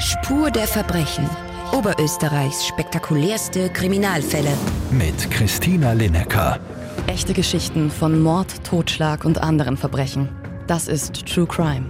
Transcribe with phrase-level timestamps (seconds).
[0.00, 1.28] Spur der Verbrechen.
[1.72, 4.50] Oberösterreichs spektakulärste Kriminalfälle.
[4.90, 6.58] Mit Christina Linecker.
[7.06, 10.28] Echte Geschichten von Mord, Totschlag und anderen Verbrechen.
[10.66, 11.86] Das ist True Crime.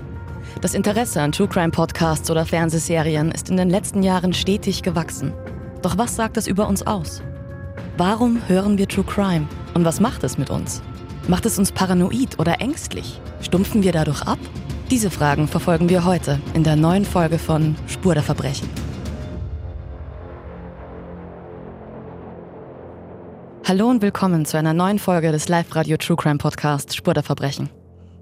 [0.60, 5.32] Das Interesse an True Crime Podcasts oder Fernsehserien ist in den letzten Jahren stetig gewachsen.
[5.80, 7.22] Doch was sagt das über uns aus?
[7.96, 9.48] Warum hören wir True Crime?
[9.72, 10.82] Und was macht es mit uns?
[11.26, 13.18] Macht es uns paranoid oder ängstlich?
[13.40, 14.38] Stumpfen wir dadurch ab?
[14.94, 18.68] Diese Fragen verfolgen wir heute in der neuen Folge von Spur der Verbrechen.
[23.64, 27.70] Hallo und willkommen zu einer neuen Folge des Live-Radio True Crime Podcast Spur der Verbrechen.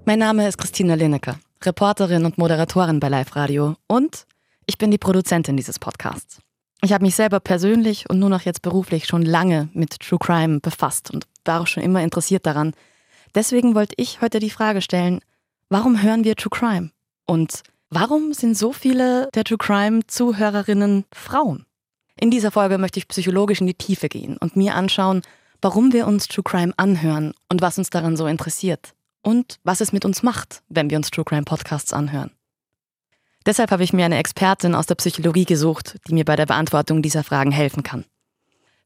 [0.05, 4.25] Mein Name ist Christina Lineker, Reporterin und Moderatorin bei Live Radio und
[4.65, 6.39] ich bin die Produzentin dieses Podcasts.
[6.81, 10.59] Ich habe mich selber persönlich und nur noch jetzt beruflich schon lange mit True Crime
[10.59, 12.73] befasst und war auch schon immer interessiert daran.
[13.35, 15.19] Deswegen wollte ich heute die Frage stellen,
[15.69, 16.91] Warum hören wir True Crime?
[17.25, 21.65] Und warum sind so viele der True Crime-Zuhörerinnen Frauen?
[22.19, 25.21] In dieser Folge möchte ich psychologisch in die Tiefe gehen und mir anschauen,
[25.61, 28.93] warum wir uns True Crime anhören und was uns daran so interessiert.
[29.21, 32.31] Und was es mit uns macht, wenn wir uns True Crime Podcasts anhören.
[33.45, 37.01] Deshalb habe ich mir eine Expertin aus der Psychologie gesucht, die mir bei der Beantwortung
[37.01, 38.05] dieser Fragen helfen kann.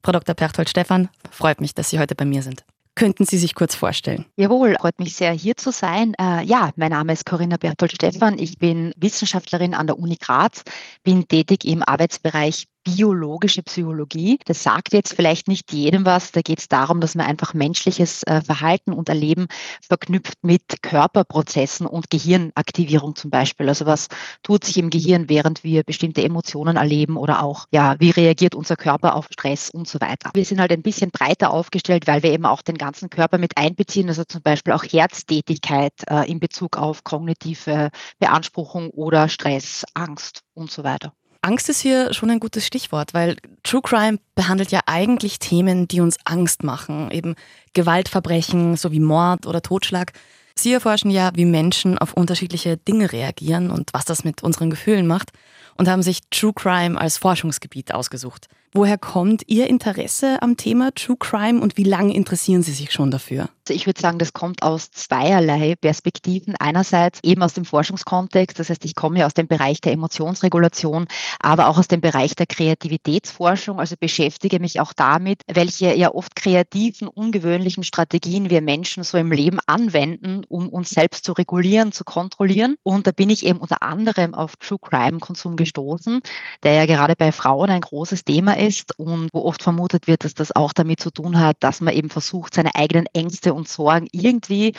[0.03, 0.35] Frau Dr.
[0.35, 2.63] Perthold Stephan, freut mich, dass Sie heute bei mir sind.
[2.97, 4.25] Könnten Sie sich kurz vorstellen?
[4.37, 6.15] Jawohl, freut mich sehr, hier zu sein.
[6.19, 8.39] Äh, ja, mein Name ist Corinna Berthold-Stephan.
[8.39, 10.63] Ich bin Wissenschaftlerin an der Uni Graz,
[11.03, 14.39] bin tätig im Arbeitsbereich biologische Psychologie.
[14.45, 16.31] Das sagt jetzt vielleicht nicht jedem was.
[16.31, 19.47] Da geht es darum, dass man einfach menschliches äh, Verhalten und Erleben
[19.85, 23.67] verknüpft mit Körperprozessen und Gehirnaktivierung zum Beispiel.
[23.67, 24.07] Also was
[24.41, 28.77] tut sich im Gehirn, während wir bestimmte Emotionen erleben oder auch, ja, wie reagiert unser
[28.77, 30.31] Körper auf Stress und so weiter.
[30.33, 33.57] Wir sind halt ein bisschen breiter aufgestellt, weil wir eben auch den ganzen Körper mit
[33.57, 40.43] einbeziehen, also zum Beispiel auch Herztätigkeit äh, in Bezug auf kognitive Beanspruchung oder Stress, Angst
[40.53, 41.11] und so weiter.
[41.47, 46.01] Angst ist hier schon ein gutes Stichwort, weil True Crime behandelt ja eigentlich Themen, die
[46.01, 47.35] uns Angst machen, eben
[47.71, 50.11] Gewaltverbrechen sowie Mord oder Totschlag.
[50.55, 55.07] Sie erforschen ja, wie Menschen auf unterschiedliche Dinge reagieren und was das mit unseren Gefühlen
[55.07, 55.31] macht
[55.77, 58.49] und haben sich True Crime als Forschungsgebiet ausgesucht.
[58.73, 63.11] Woher kommt Ihr Interesse am Thema True Crime und wie lange interessieren Sie sich schon
[63.11, 63.49] dafür?
[63.67, 66.55] Also ich würde sagen, das kommt aus zweierlei Perspektiven.
[66.57, 71.07] Einerseits eben aus dem Forschungskontext, das heißt, ich komme ja aus dem Bereich der Emotionsregulation,
[71.39, 76.35] aber auch aus dem Bereich der Kreativitätsforschung, also beschäftige mich auch damit, welche ja oft
[76.35, 82.03] kreativen, ungewöhnlichen Strategien wir Menschen so im Leben anwenden, um uns selbst zu regulieren, zu
[82.05, 82.75] kontrollieren.
[82.83, 86.21] Und da bin ich eben unter anderem auf True Crime Konsum gestoßen,
[86.63, 90.33] der ja gerade bei Frauen ein großes Thema ist und wo oft vermutet wird, dass
[90.33, 94.07] das auch damit zu tun hat, dass man eben versucht, seine eigenen Ängste und Sorgen
[94.11, 94.73] irgendwie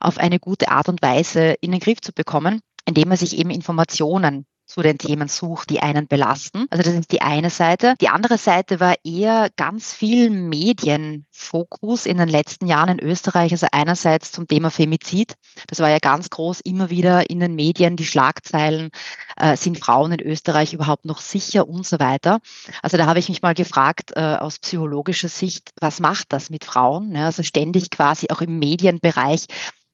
[0.00, 3.50] auf eine gute Art und Weise in den Griff zu bekommen, indem man sich eben
[3.50, 6.66] Informationen zu den Themen sucht, die einen belasten.
[6.70, 7.94] Also das ist die eine Seite.
[8.00, 13.52] Die andere Seite war eher ganz viel Medienfokus in den letzten Jahren in Österreich.
[13.52, 15.34] Also einerseits zum Thema Femizid.
[15.66, 18.88] Das war ja ganz groß immer wieder in den Medien die Schlagzeilen,
[19.36, 22.40] äh, sind Frauen in Österreich überhaupt noch sicher und so weiter.
[22.80, 26.64] Also da habe ich mich mal gefragt äh, aus psychologischer Sicht, was macht das mit
[26.64, 27.14] Frauen?
[27.14, 29.44] Ja, also ständig quasi auch im Medienbereich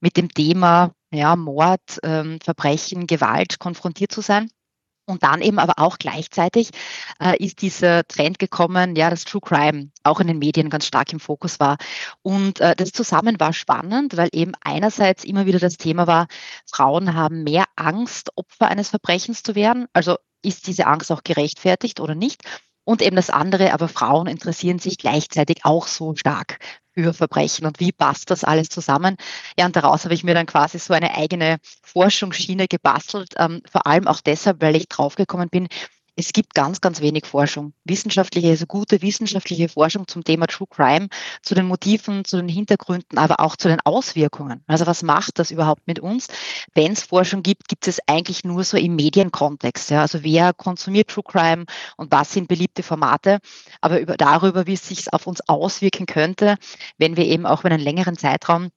[0.00, 4.50] mit dem Thema ja, Mord, ähm, Verbrechen, Gewalt konfrontiert zu sein.
[5.08, 6.68] Und dann eben aber auch gleichzeitig
[7.18, 11.10] äh, ist dieser Trend gekommen, ja, dass True Crime auch in den Medien ganz stark
[11.14, 11.78] im Fokus war.
[12.20, 16.26] Und äh, das zusammen war spannend, weil eben einerseits immer wieder das Thema war,
[16.70, 19.86] Frauen haben mehr Angst, Opfer eines Verbrechens zu werden.
[19.94, 22.42] Also ist diese Angst auch gerechtfertigt oder nicht?
[22.88, 26.58] Und eben das andere, aber Frauen interessieren sich gleichzeitig auch so stark
[26.94, 29.16] für Verbrechen und wie passt das alles zusammen?
[29.58, 33.86] Ja, und daraus habe ich mir dann quasi so eine eigene Forschungsschiene gebastelt, ähm, vor
[33.86, 35.68] allem auch deshalb, weil ich draufgekommen bin,
[36.18, 37.72] es gibt ganz, ganz wenig Forschung.
[37.84, 41.08] Wissenschaftliche, also gute wissenschaftliche Forschung zum Thema True Crime,
[41.42, 44.64] zu den Motiven, zu den Hintergründen, aber auch zu den Auswirkungen.
[44.66, 46.26] Also was macht das überhaupt mit uns?
[46.74, 49.90] Wenn es Forschung gibt, gibt es eigentlich nur so im Medienkontext.
[49.90, 50.00] Ja?
[50.00, 51.66] Also wer konsumiert True Crime
[51.96, 53.38] und was sind beliebte Formate?
[53.80, 56.56] Aber über, darüber, wie es sich auf uns auswirken könnte,
[56.98, 58.70] wenn wir eben auch über einen längeren Zeitraum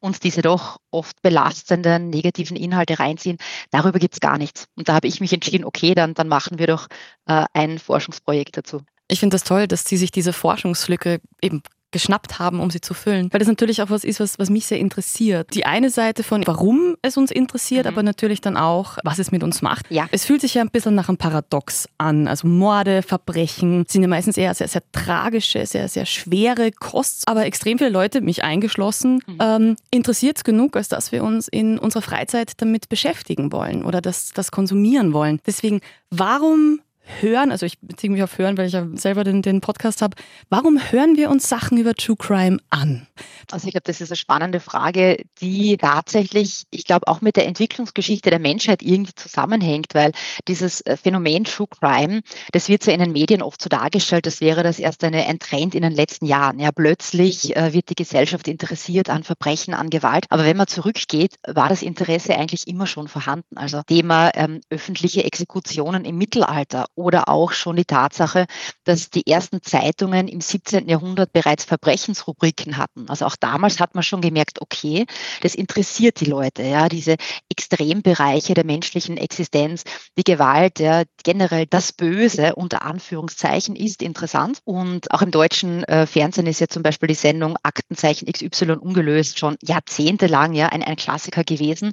[0.00, 3.38] uns diese doch oft belastenden negativen Inhalte reinziehen,
[3.70, 4.66] darüber gibt es gar nichts.
[4.74, 6.86] Und da habe ich mich entschieden, okay, dann, dann machen wir doch
[7.26, 8.82] äh, ein Forschungsprojekt dazu.
[9.08, 12.94] Ich finde das toll, dass Sie sich diese Forschungslücke eben geschnappt haben, um sie zu
[12.94, 13.28] füllen.
[13.32, 15.54] Weil das natürlich auch was ist, was, was mich sehr interessiert.
[15.54, 17.92] Die eine Seite von, warum es uns interessiert, mhm.
[17.92, 19.90] aber natürlich dann auch, was es mit uns macht.
[19.90, 20.06] Ja.
[20.10, 22.28] Es fühlt sich ja ein bisschen nach einem Paradox an.
[22.28, 27.26] Also Morde, Verbrechen sind ja meistens eher sehr, sehr tragische, sehr, sehr schwere Kosts.
[27.26, 29.38] Aber extrem viele Leute, mich eingeschlossen, mhm.
[29.40, 34.00] ähm, interessiert es genug, als dass wir uns in unserer Freizeit damit beschäftigen wollen oder
[34.00, 35.40] das, das konsumieren wollen.
[35.46, 35.80] Deswegen,
[36.10, 36.80] warum
[37.20, 40.16] hören, also ich beziehe mich auf hören, weil ich ja selber den, den Podcast habe,
[40.48, 43.06] warum hören wir uns Sachen über True Crime an?
[43.50, 47.46] Also ich glaube, das ist eine spannende Frage, die tatsächlich, ich glaube, auch mit der
[47.46, 50.12] Entwicklungsgeschichte der Menschheit irgendwie zusammenhängt, weil
[50.46, 52.20] dieses äh, Phänomen True Crime,
[52.52, 55.38] das wird so in den Medien oft so dargestellt, das wäre das erst eine, ein
[55.38, 56.58] Trend in den letzten Jahren.
[56.58, 60.26] Ja, plötzlich äh, wird die Gesellschaft interessiert an Verbrechen, an Gewalt.
[60.28, 63.56] Aber wenn man zurückgeht, war das Interesse eigentlich immer schon vorhanden.
[63.56, 68.46] Also Thema ähm, öffentliche Exekutionen im Mittelalter oder auch schon die Tatsache,
[68.84, 70.88] dass die ersten Zeitungen im 17.
[70.88, 73.08] Jahrhundert bereits Verbrechensrubriken hatten.
[73.08, 75.06] Also auch damals hat man schon gemerkt, okay,
[75.42, 77.16] das interessiert die Leute, ja, diese
[77.48, 79.84] Extrembereiche der menschlichen Existenz,
[80.16, 84.58] die Gewalt, ja, generell das Böse unter Anführungszeichen ist interessant.
[84.64, 89.38] Und auch im deutschen äh, Fernsehen ist ja zum Beispiel die Sendung Aktenzeichen XY ungelöst
[89.38, 91.92] schon jahrzehntelang ja ein, ein Klassiker gewesen.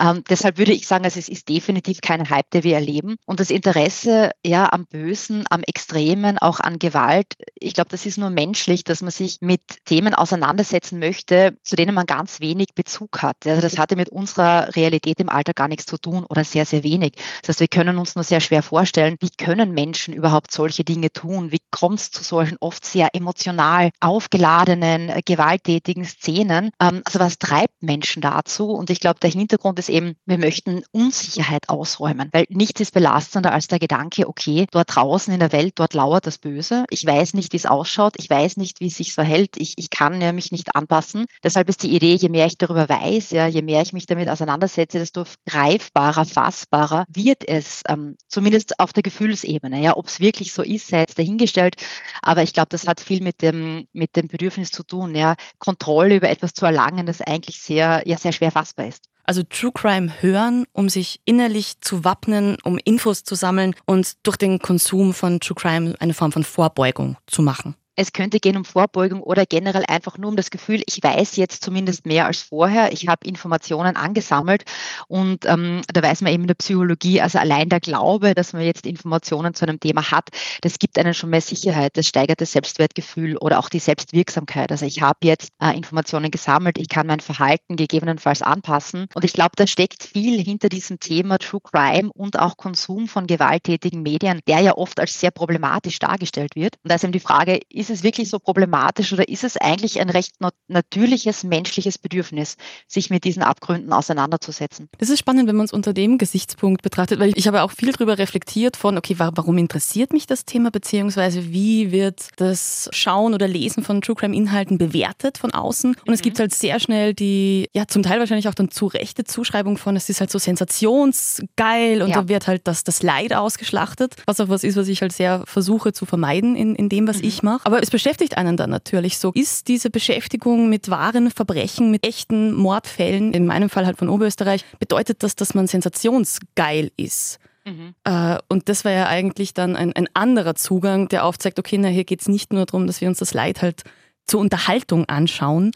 [0.00, 3.16] Ähm, deshalb würde ich sagen, also es ist definitiv kein Hype, der wir erleben.
[3.26, 7.34] Und das Interesse ja, am Bösen, am Extremen, auch an Gewalt.
[7.54, 11.94] Ich glaube, das ist nur menschlich, dass man sich mit Themen auseinandersetzen möchte, zu denen
[11.94, 13.36] man ganz wenig Bezug hat.
[13.46, 16.82] Also das hatte mit unserer Realität im Alter gar nichts zu tun oder sehr, sehr
[16.82, 17.14] wenig.
[17.40, 21.10] Das heißt, wir können uns nur sehr schwer vorstellen, wie können Menschen überhaupt solche Dinge
[21.10, 21.50] tun?
[21.50, 26.70] Wie kommt es zu solchen oft sehr emotional aufgeladenen, äh, gewalttätigen Szenen?
[26.80, 28.70] Ähm, also was treibt Menschen dazu?
[28.70, 33.52] Und ich glaube, der Hintergrund ist eben, wir möchten Unsicherheit ausräumen, weil nichts ist belastender
[33.52, 36.84] als der Gedanke, okay, dort draußen in der Welt, dort lauert das Böse.
[36.90, 38.14] Ich weiß nicht, wie es ausschaut.
[38.18, 39.56] Ich weiß nicht, wie es sich verhält.
[39.56, 41.26] Ich, ich kann ja mich nicht anpassen.
[41.42, 44.28] Deshalb ist die Idee, je mehr ich darüber weiß, ja, je mehr ich mich damit
[44.28, 49.80] auseinandersetze, desto greifbarer, fassbarer wird es, ähm, zumindest auf der Gefühlsebene.
[49.80, 51.76] Ja, ob es wirklich so ist, sei jetzt dahingestellt.
[52.22, 56.16] Aber ich glaube, das hat viel mit dem, mit dem Bedürfnis zu tun, ja, Kontrolle
[56.16, 59.13] über etwas zu erlangen, das eigentlich sehr, ja, sehr schwer fassbar ist.
[59.24, 64.36] Also True Crime hören, um sich innerlich zu wappnen, um Infos zu sammeln und durch
[64.36, 67.74] den Konsum von True Crime eine Form von Vorbeugung zu machen.
[67.96, 71.62] Es könnte gehen um Vorbeugung oder generell einfach nur um das Gefühl, ich weiß jetzt
[71.62, 72.92] zumindest mehr als vorher.
[72.92, 74.64] Ich habe Informationen angesammelt
[75.08, 78.62] und ähm, da weiß man eben in der Psychologie, also allein der Glaube, dass man
[78.62, 80.30] jetzt Informationen zu einem Thema hat,
[80.62, 84.72] das gibt einen schon mehr Sicherheit, das steigert das Selbstwertgefühl oder auch die Selbstwirksamkeit.
[84.72, 89.32] Also ich habe jetzt äh, Informationen gesammelt, ich kann mein Verhalten gegebenenfalls anpassen und ich
[89.32, 94.40] glaube, da steckt viel hinter diesem Thema True Crime und auch Konsum von gewalttätigen Medien,
[94.48, 96.76] der ja oft als sehr problematisch dargestellt wird.
[96.82, 100.10] Und da ist eben die Frage, es wirklich so problematisch oder ist es eigentlich ein
[100.10, 100.34] recht
[100.68, 104.88] natürliches menschliches Bedürfnis, sich mit diesen Abgründen auseinanderzusetzen?
[104.98, 107.92] Das ist spannend, wenn man es unter dem Gesichtspunkt betrachtet, weil ich habe auch viel
[107.92, 113.48] darüber reflektiert von, okay, warum interessiert mich das Thema, beziehungsweise wie wird das Schauen oder
[113.48, 115.90] Lesen von True Crime Inhalten bewertet von außen?
[115.90, 116.14] Und mhm.
[116.14, 119.76] es gibt halt sehr schnell die, ja, zum Teil wahrscheinlich auch dann zu rechte Zuschreibung
[119.76, 122.22] von, es ist halt so sensationsgeil und ja.
[122.22, 125.42] da wird halt das, das Leid ausgeschlachtet, was auch was ist, was ich halt sehr
[125.46, 127.24] versuche zu vermeiden in, in dem, was mhm.
[127.24, 127.66] ich mache.
[127.74, 129.32] Aber es beschäftigt einen dann natürlich so.
[129.32, 134.64] Ist diese Beschäftigung mit wahren Verbrechen, mit echten Mordfällen, in meinem Fall halt von Oberösterreich,
[134.78, 137.40] bedeutet das, dass man sensationsgeil ist?
[137.64, 137.96] Mhm.
[138.04, 141.88] Äh, und das war ja eigentlich dann ein, ein anderer Zugang, der aufzeigt, okay, na,
[141.88, 143.82] hier geht es nicht nur darum, dass wir uns das Leid halt
[144.24, 145.72] zur Unterhaltung anschauen,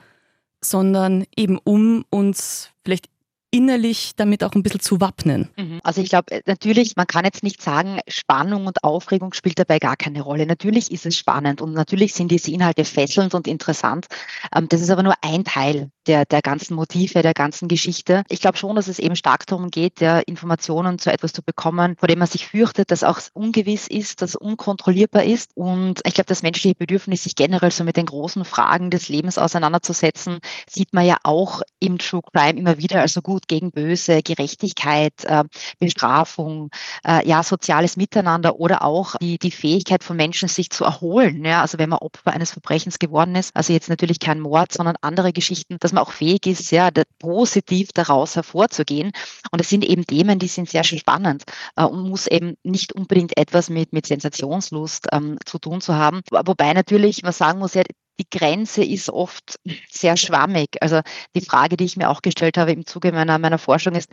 [0.61, 3.09] sondern eben um uns vielleicht
[3.51, 5.49] innerlich damit auch ein bisschen zu wappnen?
[5.57, 5.81] Mhm.
[5.83, 9.79] Also ich glaube, äh, natürlich, man kann jetzt nicht sagen, Spannung und Aufregung spielt dabei
[9.79, 10.47] gar keine Rolle.
[10.47, 14.07] Natürlich ist es spannend und natürlich sind diese Inhalte fesselnd und interessant.
[14.55, 18.25] Ähm, das ist aber nur ein Teil der, der ganzen Motive, der ganzen Geschichte.
[18.29, 21.97] Ich glaube schon, dass es eben stark darum geht, ja, Informationen zu etwas zu bekommen,
[21.99, 25.51] vor dem man sich fürchtet, das auch ungewiss ist, das unkontrollierbar ist.
[25.55, 29.39] Und ich glaube, das menschliche Bedürfnis, sich generell so mit den großen Fragen des Lebens
[29.39, 30.39] auseinanderzusetzen,
[30.69, 33.01] sieht man ja auch im True Crime immer wieder.
[33.01, 35.45] Also gut gegen böse, Gerechtigkeit, äh,
[35.79, 36.71] Bestrafung,
[37.05, 41.45] äh, ja, soziales Miteinander oder auch die, die Fähigkeit von Menschen, sich zu erholen.
[41.45, 44.97] Ja, also wenn man Opfer eines Verbrechens geworden ist, also jetzt natürlich kein Mord, sondern
[45.01, 49.13] andere Geschichten, dass man man auch fähig ist, ja, positiv daraus hervorzugehen.
[49.51, 51.45] Und es sind eben Themen, die sind sehr spannend
[51.77, 56.23] äh, und muss eben nicht unbedingt etwas mit, mit Sensationslust ähm, zu tun zu haben.
[56.31, 57.83] Wobei natürlich man sagen muss, ja,
[58.19, 59.59] die Grenze ist oft
[59.91, 60.77] sehr schwammig.
[60.81, 61.01] Also
[61.35, 64.09] die Frage, die ich mir auch gestellt habe im Zuge meiner, meiner Forschung ist,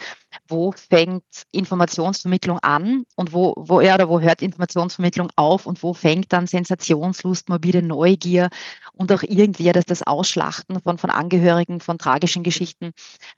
[0.47, 5.93] wo fängt Informationsvermittlung an und wo, wo, ja, oder wo hört Informationsvermittlung auf und wo
[5.93, 8.49] fängt dann Sensationslust, morbide Neugier
[8.93, 12.91] und auch irgendwie das, das Ausschlachten von, von Angehörigen von tragischen Geschichten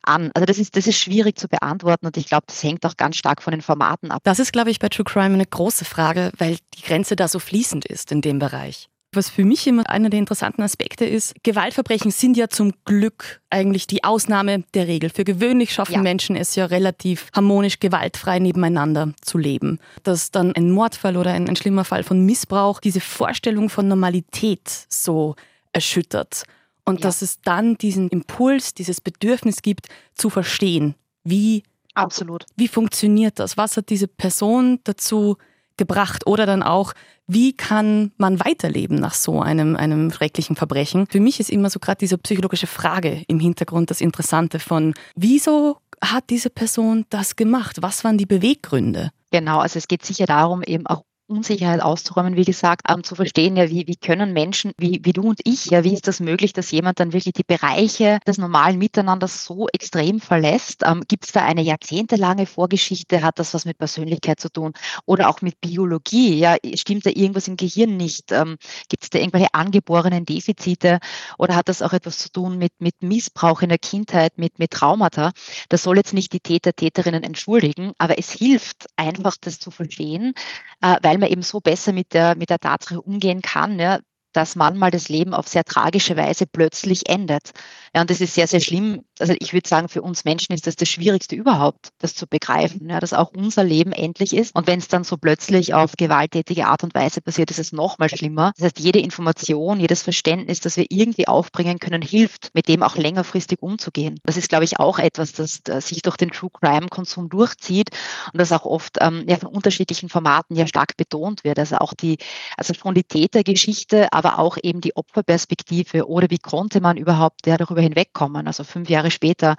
[0.03, 0.31] an.
[0.33, 3.15] Also das ist, das ist schwierig zu beantworten und ich glaube, das hängt auch ganz
[3.15, 4.21] stark von den Formaten ab.
[4.23, 7.39] Das ist, glaube ich, bei True Crime eine große Frage, weil die Grenze da so
[7.39, 8.89] fließend ist in dem Bereich.
[9.17, 13.87] Was für mich immer einer der interessanten Aspekte ist, Gewaltverbrechen sind ja zum Glück eigentlich
[13.87, 15.09] die Ausnahme der Regel.
[15.09, 16.01] Für gewöhnlich schaffen ja.
[16.03, 19.79] Menschen es ja relativ harmonisch, gewaltfrei nebeneinander zu leben.
[20.03, 24.69] Dass dann ein Mordfall oder ein, ein schlimmer Fall von Missbrauch diese Vorstellung von Normalität
[24.87, 25.35] so
[25.73, 26.43] erschüttert.
[26.85, 27.07] Und ja.
[27.07, 30.93] dass es dann diesen Impuls, dieses Bedürfnis gibt, zu verstehen,
[31.23, 31.63] wie,
[31.95, 32.45] Absolut.
[32.55, 33.57] wie funktioniert das?
[33.57, 35.37] Was hat diese Person dazu
[35.77, 36.27] gebracht?
[36.27, 36.93] Oder dann auch,
[37.27, 41.07] wie kann man weiterleben nach so einem, einem schrecklichen Verbrechen?
[41.07, 45.77] Für mich ist immer so gerade diese psychologische Frage im Hintergrund das Interessante von, wieso
[46.01, 47.77] hat diese Person das gemacht?
[47.81, 49.11] Was waren die Beweggründe?
[49.31, 53.57] Genau, also es geht sicher darum, eben auch Unsicherheit auszuräumen, wie gesagt, ähm, zu verstehen,
[53.57, 56.53] ja, wie, wie können Menschen, wie, wie du und ich, ja, wie ist das möglich,
[56.53, 60.83] dass jemand dann wirklich die Bereiche des normalen Miteinanders so extrem verlässt?
[60.85, 63.21] Ähm, Gibt es da eine jahrzehntelange Vorgeschichte?
[63.21, 64.71] Hat das was mit Persönlichkeit zu tun?
[65.05, 66.39] Oder auch mit Biologie?
[66.39, 68.31] Ja, stimmt da irgendwas im Gehirn nicht?
[68.31, 68.57] Ähm,
[68.87, 70.99] Gibt es da irgendwelche angeborenen Defizite?
[71.37, 74.71] Oder hat das auch etwas zu tun mit, mit Missbrauch in der Kindheit, mit, mit
[74.71, 75.33] Traumata?
[75.69, 80.33] Das soll jetzt nicht die Täter, Täterinnen entschuldigen, aber es hilft einfach, das zu verstehen,
[80.81, 83.99] äh, weil weil man eben so besser mit der, mit der Tatsache umgehen kann, ja,
[84.37, 87.51] dass manchmal das Leben auf sehr tragische Weise plötzlich endet.
[87.95, 89.01] Ja, und das ist sehr, sehr schlimm.
[89.19, 92.87] Also ich würde sagen, für uns Menschen ist das das Schwierigste überhaupt, das zu begreifen,
[92.87, 94.55] ja, dass auch unser Leben endlich ist.
[94.55, 97.97] Und wenn es dann so plötzlich auf gewalttätige Art und Weise passiert, ist es noch
[97.97, 98.53] mal schlimmer.
[98.57, 102.95] Das heißt, jede Information, jedes Verständnis, das wir irgendwie aufbringen können, hilft, mit dem auch
[102.95, 104.19] längerfristig umzugehen.
[104.23, 107.89] Das ist, glaube ich, auch etwas, das, das sich durch den True Crime Konsum durchzieht
[108.31, 111.57] und das auch oft ähm, ja, von unterschiedlichen Formaten ja stark betont wird.
[111.57, 112.19] Also auch die,
[112.55, 117.41] also schon die Tätergeschichte, aber aber auch eben die Opferperspektive oder wie konnte man überhaupt
[117.47, 119.55] darüber hinwegkommen, also fünf Jahre später,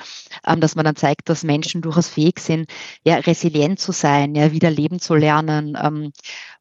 [0.47, 2.69] ähm, dass man dann zeigt, dass Menschen durchaus fähig sind,
[3.05, 5.77] ja, resilient zu sein, ja, wieder leben zu lernen.
[5.83, 6.13] Ähm,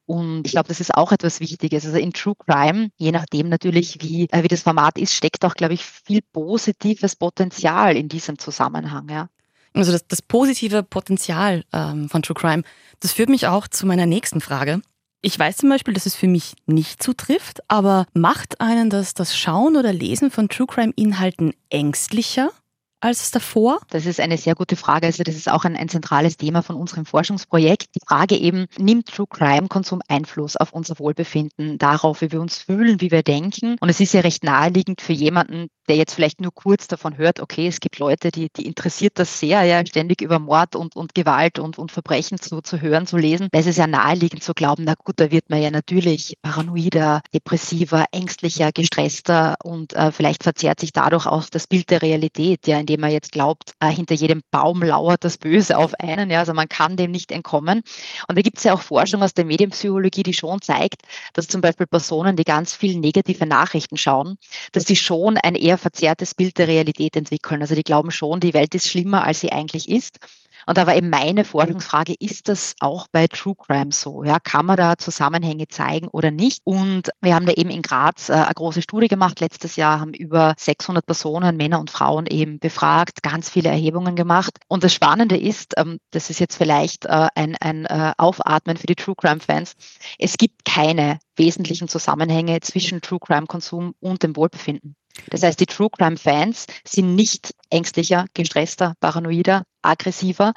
[0.06, 1.86] und ich glaube, das ist auch etwas Wichtiges.
[1.86, 5.56] Also in True Crime, je nachdem natürlich, wie, äh, wie das Format ist, steckt auch,
[5.56, 9.10] glaube ich, viel positives Potenzial in diesem Zusammenhang.
[9.10, 9.28] Ja.
[9.74, 12.64] Also das, das positive Potenzial ähm, von True Crime,
[13.02, 14.82] das führt mich auch zu meiner nächsten Frage.
[15.22, 19.38] Ich weiß zum Beispiel, dass es für mich nicht zutrifft, aber macht einen das, das
[19.38, 22.52] Schauen oder Lesen von True Crime Inhalten ängstlicher?
[23.00, 23.80] Als davor?
[23.90, 25.08] Das ist eine sehr gute Frage.
[25.08, 27.96] Also das ist auch ein, ein zentrales Thema von unserem Forschungsprojekt.
[27.96, 32.58] Die Frage eben, nimmt True Crime Konsum Einfluss auf unser Wohlbefinden, darauf, wie wir uns
[32.58, 33.78] fühlen, wie wir denken?
[33.80, 37.40] Und es ist ja recht naheliegend für jemanden, der jetzt vielleicht nur kurz davon hört,
[37.40, 41.16] okay, es gibt Leute, die, die interessiert das sehr, ja, ständig über Mord und, und
[41.16, 43.48] Gewalt und, und Verbrechen zu, zu hören, zu lesen.
[43.52, 47.22] Da ist es ja naheliegend zu glauben, na gut, da wird man ja natürlich paranoider,
[47.34, 52.82] depressiver, ängstlicher, gestresster und äh, vielleicht verzerrt sich dadurch auch das Bild der Realität, ja,
[52.88, 56.30] indem man jetzt glaubt, äh, hinter jedem Baum lauert das Böse auf einen.
[56.30, 57.84] Ja, also man kann dem nicht entkommen.
[58.30, 61.02] Und da gibt es ja auch Forschung aus der Medienpsychologie, die schon zeigt,
[61.34, 64.38] dass zum Beispiel Personen, die ganz viel negative Nachrichten schauen,
[64.72, 67.62] dass sie schon ein eher verzerrtes Bild der Realität entwickeln.
[67.62, 70.20] Also die glauben schon, die Welt ist schlimmer, als sie eigentlich ist.
[70.68, 74.26] Und da war eben meine Forschungsfrage, ist das auch bei True Crime so?
[74.26, 76.60] Ja, kann man da Zusammenhänge zeigen oder nicht?
[76.66, 79.40] Und wir haben da eben in Graz äh, eine große Studie gemacht.
[79.40, 84.60] Letztes Jahr haben über 600 Personen, Männer und Frauen eben befragt, ganz viele Erhebungen gemacht.
[84.68, 88.88] Und das Spannende ist, ähm, das ist jetzt vielleicht äh, ein, ein äh, Aufatmen für
[88.88, 89.74] die True Crime Fans.
[90.20, 94.98] Es gibt keine wesentlichen Zusammenhänge zwischen True Crime Konsum und dem Wohlbefinden.
[95.30, 100.54] Das heißt, die True Crime Fans sind nicht ängstlicher, gestresster, paranoider, aggressiver.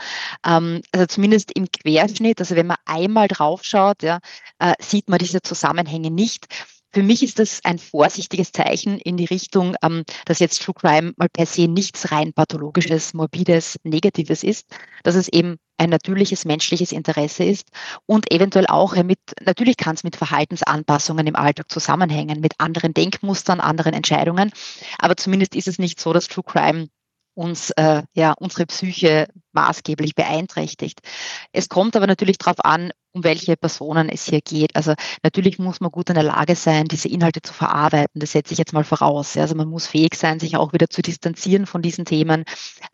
[0.47, 4.19] Ähm, also zumindest im Querschnitt, also wenn man einmal draufschaut, ja,
[4.59, 6.47] äh, sieht man diese Zusammenhänge nicht.
[6.93, 11.13] Für mich ist das ein vorsichtiges Zeichen in die Richtung, ähm, dass jetzt True Crime
[11.17, 14.67] mal per se nichts rein pathologisches, morbides, negatives ist,
[15.05, 17.69] dass es eben ein natürliches menschliches Interesse ist
[18.07, 23.61] und eventuell auch mit, natürlich kann es mit Verhaltensanpassungen im Alltag zusammenhängen, mit anderen Denkmustern,
[23.61, 24.51] anderen Entscheidungen,
[24.99, 26.89] aber zumindest ist es nicht so, dass True Crime
[27.35, 31.01] uns äh, ja unsere Psyche maßgeblich beeinträchtigt.
[31.53, 34.77] Es kommt aber natürlich darauf an, um welche Personen es hier geht.
[34.77, 38.21] Also natürlich muss man gut in der Lage sein, diese Inhalte zu verarbeiten.
[38.21, 39.37] Das setze ich jetzt mal voraus.
[39.37, 42.45] Also man muss fähig sein, sich auch wieder zu distanzieren von diesen Themen,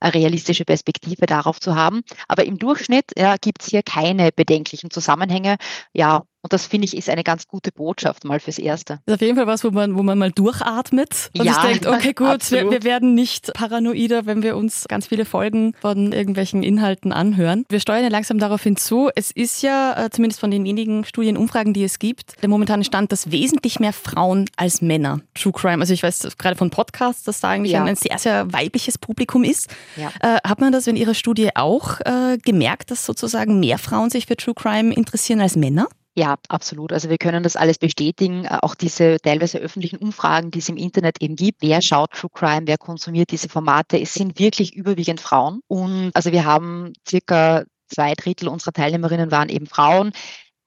[0.00, 2.02] eine realistische Perspektive darauf zu haben.
[2.28, 5.56] Aber im Durchschnitt ja, gibt es hier keine bedenklichen Zusammenhänge.
[5.92, 9.00] Ja, und das finde ich ist eine ganz gute Botschaft mal fürs Erste.
[9.04, 11.62] Das ist auf jeden Fall was, wo man, wo man mal durchatmet und ja, sich
[11.62, 16.12] denkt, okay, gut, wir, wir, werden nicht paranoider, wenn wir uns ganz viele Folgen von
[16.12, 17.64] irgendwelchen umfangreichen Inhalten anhören.
[17.68, 19.10] Wir steuern ja langsam darauf hinzu.
[19.14, 23.12] Es ist ja, äh, zumindest von den wenigen Studienumfragen, die es gibt, der momentane Stand,
[23.12, 27.40] dass wesentlich mehr Frauen als Männer True Crime, also ich weiß gerade von Podcasts, dass
[27.40, 27.84] da eigentlich ja.
[27.84, 29.68] ein sehr, sehr weibliches Publikum ist.
[29.96, 30.10] Ja.
[30.20, 34.26] Äh, hat man das in Ihrer Studie auch äh, gemerkt, dass sozusagen mehr Frauen sich
[34.26, 35.88] für True Crime interessieren als Männer?
[36.18, 36.94] Ja, absolut.
[36.94, 38.46] Also wir können das alles bestätigen.
[38.46, 41.60] Äh, auch diese teilweise öffentlichen Umfragen, die es im Internet eben gibt.
[41.60, 42.62] Wer schaut True Crime?
[42.66, 44.00] Wer konsumiert diese Formate?
[44.00, 45.60] Es sind wirklich überwiegend Frauen.
[45.68, 50.12] Und also wir haben circa zwei Drittel unserer Teilnehmerinnen waren eben Frauen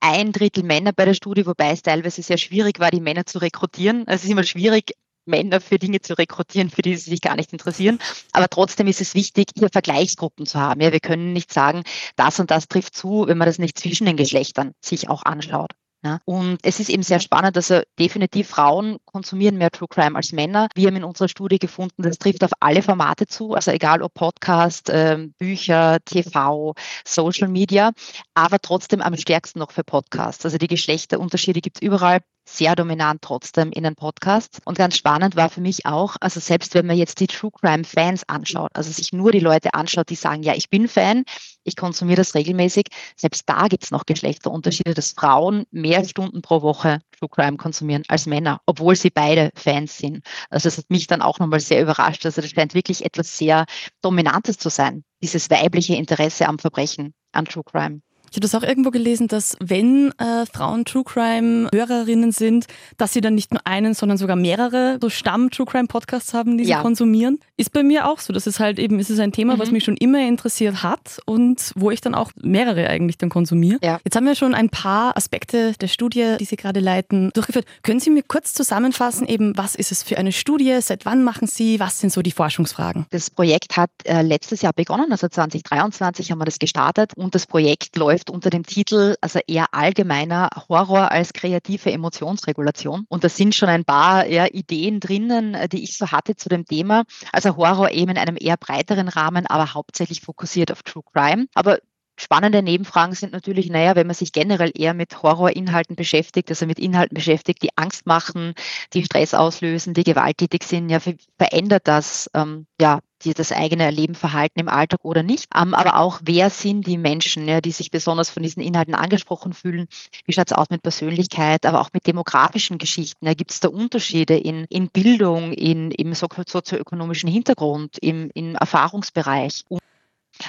[0.00, 3.38] ein Drittel Männer bei der Studie, wobei es teilweise sehr schwierig war, die Männer zu
[3.38, 4.04] rekrutieren.
[4.06, 4.92] Also es ist immer schwierig,
[5.26, 7.98] Männer für Dinge zu rekrutieren, für die sie sich gar nicht interessieren.
[8.32, 10.80] Aber trotzdem ist es wichtig, hier Vergleichsgruppen zu haben.
[10.80, 11.82] Ja, wir können nicht sagen,
[12.16, 15.72] das und das trifft zu, wenn man das nicht zwischen den Geschlechtern sich auch anschaut.
[16.02, 16.18] Ja.
[16.24, 20.68] Und es ist eben sehr spannend, also definitiv Frauen konsumieren mehr True Crime als Männer.
[20.74, 24.14] Wir haben in unserer Studie gefunden, das trifft auf alle Formate zu, also egal ob
[24.14, 26.74] Podcast, äh, Bücher, TV,
[27.04, 27.92] Social Media,
[28.32, 30.44] aber trotzdem am stärksten noch für Podcasts.
[30.46, 34.60] Also die Geschlechterunterschiede gibt es überall sehr dominant trotzdem in den Podcasts.
[34.64, 37.84] Und ganz spannend war für mich auch, also selbst wenn man jetzt die True Crime
[37.84, 41.24] Fans anschaut, also sich nur die Leute anschaut, die sagen, ja, ich bin Fan,
[41.64, 46.62] ich konsumiere das regelmäßig, selbst da gibt es noch Geschlechterunterschiede, dass Frauen mehr Stunden pro
[46.62, 50.24] Woche True Crime konsumieren als Männer, obwohl sie beide Fans sind.
[50.48, 52.24] Also das hat mich dann auch nochmal sehr überrascht.
[52.24, 53.66] Also das scheint wirklich etwas sehr
[54.02, 58.00] Dominantes zu sein, dieses weibliche Interesse am Verbrechen, an True Crime.
[58.30, 63.12] Ich habe das auch irgendwo gelesen, dass wenn äh, Frauen True Crime Hörerinnen sind, dass
[63.12, 66.64] sie dann nicht nur einen, sondern sogar mehrere so Stamm True Crime Podcasts haben, die
[66.64, 66.80] sie ja.
[66.80, 67.40] konsumieren.
[67.56, 68.32] Ist bei mir auch so.
[68.32, 69.58] Das ist halt eben, ist es ein Thema, mhm.
[69.58, 73.78] was mich schon immer interessiert hat und wo ich dann auch mehrere eigentlich dann konsumiere.
[73.82, 73.98] Ja.
[74.04, 77.64] Jetzt haben wir schon ein paar Aspekte der Studie, die Sie gerade leiten, durchgeführt.
[77.82, 81.48] Können Sie mir kurz zusammenfassen, eben was ist es für eine Studie, seit wann machen
[81.48, 83.06] Sie, was sind so die Forschungsfragen?
[83.10, 87.48] Das Projekt hat äh, letztes Jahr begonnen, also 2023 haben wir das gestartet und das
[87.48, 93.06] Projekt läuft läuft unter dem Titel, also eher allgemeiner Horror als kreative Emotionsregulation.
[93.08, 96.48] Und da sind schon ein paar ja, Ideen drinnen, äh, die ich so hatte zu
[96.48, 97.04] dem Thema.
[97.32, 101.46] Also Horror eben in einem eher breiteren Rahmen, aber hauptsächlich fokussiert auf True Crime.
[101.54, 101.78] Aber
[102.18, 106.78] Spannende Nebenfragen sind natürlich, naja, wenn man sich generell eher mit Horrorinhalten beschäftigt, also mit
[106.78, 108.52] Inhalten beschäftigt, die Angst machen,
[108.92, 110.98] die Stress auslösen, die gewalttätig sind, ja,
[111.38, 115.46] verändert das ähm, ja die das eigene Erleben, Verhalten im Alltag oder nicht.
[115.54, 119.52] Ähm, aber auch, wer sind die Menschen, ja, die sich besonders von diesen Inhalten angesprochen
[119.52, 119.86] fühlen?
[120.24, 123.26] Wie schaut es aus mit Persönlichkeit, aber auch mit demografischen Geschichten?
[123.26, 129.64] Ja, Gibt es da Unterschiede in, in Bildung, in, im sozioökonomischen Hintergrund, im, im Erfahrungsbereich?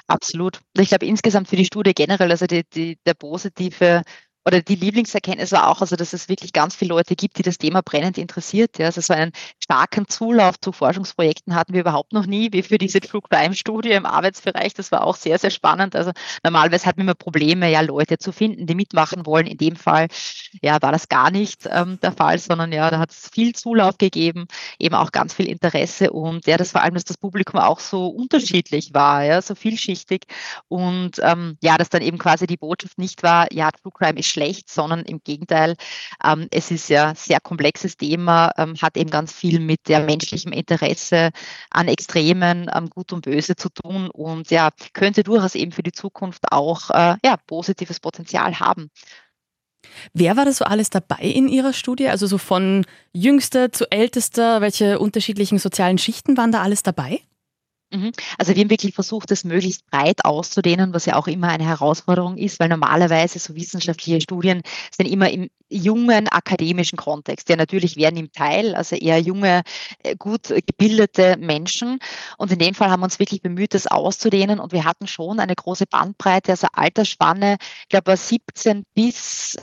[0.07, 0.59] Absolut.
[0.77, 4.03] Ich glaube insgesamt für die Studie generell, also die, die, der positive
[4.45, 7.57] oder die Lieblingserkenntnis war auch, also dass es wirklich ganz viele Leute gibt, die das
[7.57, 8.79] Thema brennend interessiert.
[8.79, 8.87] Ja.
[8.87, 12.99] Also so einen starken Zulauf zu Forschungsprojekten hatten wir überhaupt noch nie, wie für diese
[13.01, 14.73] True Crime Studie im Arbeitsbereich.
[14.73, 15.95] Das war auch sehr, sehr spannend.
[15.95, 16.11] Also
[16.43, 19.45] normalerweise hatten wir immer Probleme, ja, Leute zu finden, die mitmachen wollen.
[19.45, 20.07] In dem Fall,
[20.61, 23.97] ja, war das gar nicht ähm, der Fall, sondern ja, da hat es viel Zulauf
[23.97, 24.47] gegeben,
[24.79, 28.07] eben auch ganz viel Interesse und ja, das vor allem, dass das Publikum auch so
[28.07, 30.23] unterschiedlich war, ja, so vielschichtig
[30.67, 34.30] und ähm, ja, dass dann eben quasi die Botschaft nicht war, ja, True Crime ist
[34.31, 35.75] schlecht, sondern im Gegenteil,
[36.23, 40.01] ähm, es ist ja ein sehr komplexes Thema, ähm, hat eben ganz viel mit der
[40.01, 41.31] menschlichem Interesse
[41.69, 45.91] an Extremen, ähm, Gut und Böse zu tun und ja, könnte durchaus eben für die
[45.91, 48.89] Zukunft auch äh, ja, positives Potenzial haben.
[50.13, 52.07] Wer war da so alles dabei in Ihrer Studie?
[52.07, 57.21] Also so von jüngster zu ältester, welche unterschiedlichen sozialen Schichten waren da alles dabei?
[57.93, 58.13] Mhm.
[58.37, 62.37] Also wir haben wirklich versucht, das möglichst breit auszudehnen, was ja auch immer eine Herausforderung
[62.37, 64.61] ist, weil normalerweise so wissenschaftliche Studien
[64.95, 67.49] sind immer im jungen akademischen Kontext.
[67.49, 69.63] Ja, natürlich werden im Teil, also eher junge,
[70.03, 71.99] äh, gut gebildete Menschen.
[72.37, 74.59] Und in dem Fall haben wir uns wirklich bemüht, das auszudehnen.
[74.59, 79.57] Und wir hatten schon eine große Bandbreite, also Altersspanne, ich glaube 17 bis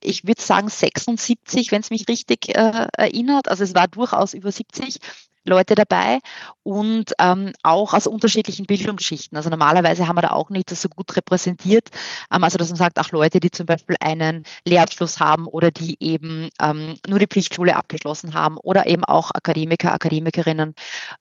[0.00, 3.48] ich würde sagen 76, wenn es mich richtig äh, erinnert.
[3.48, 5.00] Also es war durchaus über 70
[5.48, 6.20] Leute dabei
[6.62, 9.36] und ähm, auch aus unterschiedlichen Bildungsschichten.
[9.36, 11.88] Also normalerweise haben wir da auch nicht das so gut repräsentiert.
[12.32, 15.96] Ähm, also dass man sagt, auch Leute, die zum Beispiel einen Lehrabschluss haben oder die
[16.00, 20.74] eben ähm, nur die Pflichtschule abgeschlossen haben oder eben auch Akademiker, Akademikerinnen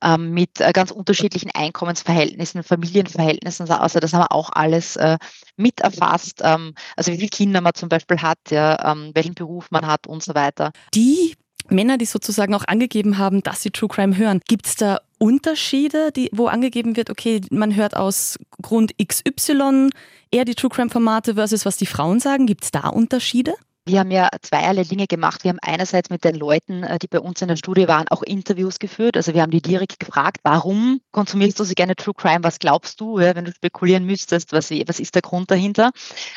[0.03, 3.69] ähm, mit äh, ganz unterschiedlichen Einkommensverhältnissen, Familienverhältnissen.
[3.69, 5.17] Also das haben wir auch alles äh,
[5.55, 6.41] mit erfasst.
[6.43, 10.07] Ähm, also wie viele Kinder man zum Beispiel hat, ja, ähm, welchen Beruf man hat
[10.07, 10.71] und so weiter.
[10.93, 11.35] Die
[11.71, 16.11] Männer, die sozusagen auch angegeben haben, dass sie True Crime hören, gibt es da Unterschiede,
[16.11, 19.89] die, wo angegeben wird, okay, man hört aus Grund XY
[20.31, 22.45] eher die True Crime Formate versus was die Frauen sagen?
[22.45, 23.53] Gibt es da Unterschiede?
[23.87, 25.45] Wir haben ja zweierlei Dinge gemacht.
[25.45, 28.21] Wir haben einerseits mit den Leuten, äh, die bei uns in der Studie waren, auch
[28.21, 29.15] Interviews geführt.
[29.15, 32.43] Also wir haben die direkt gefragt, warum konsumierst du so gerne True Crime?
[32.43, 34.51] Was glaubst du, wenn du spekulieren müsstest?
[34.51, 35.91] Was, was ist der Grund dahinter?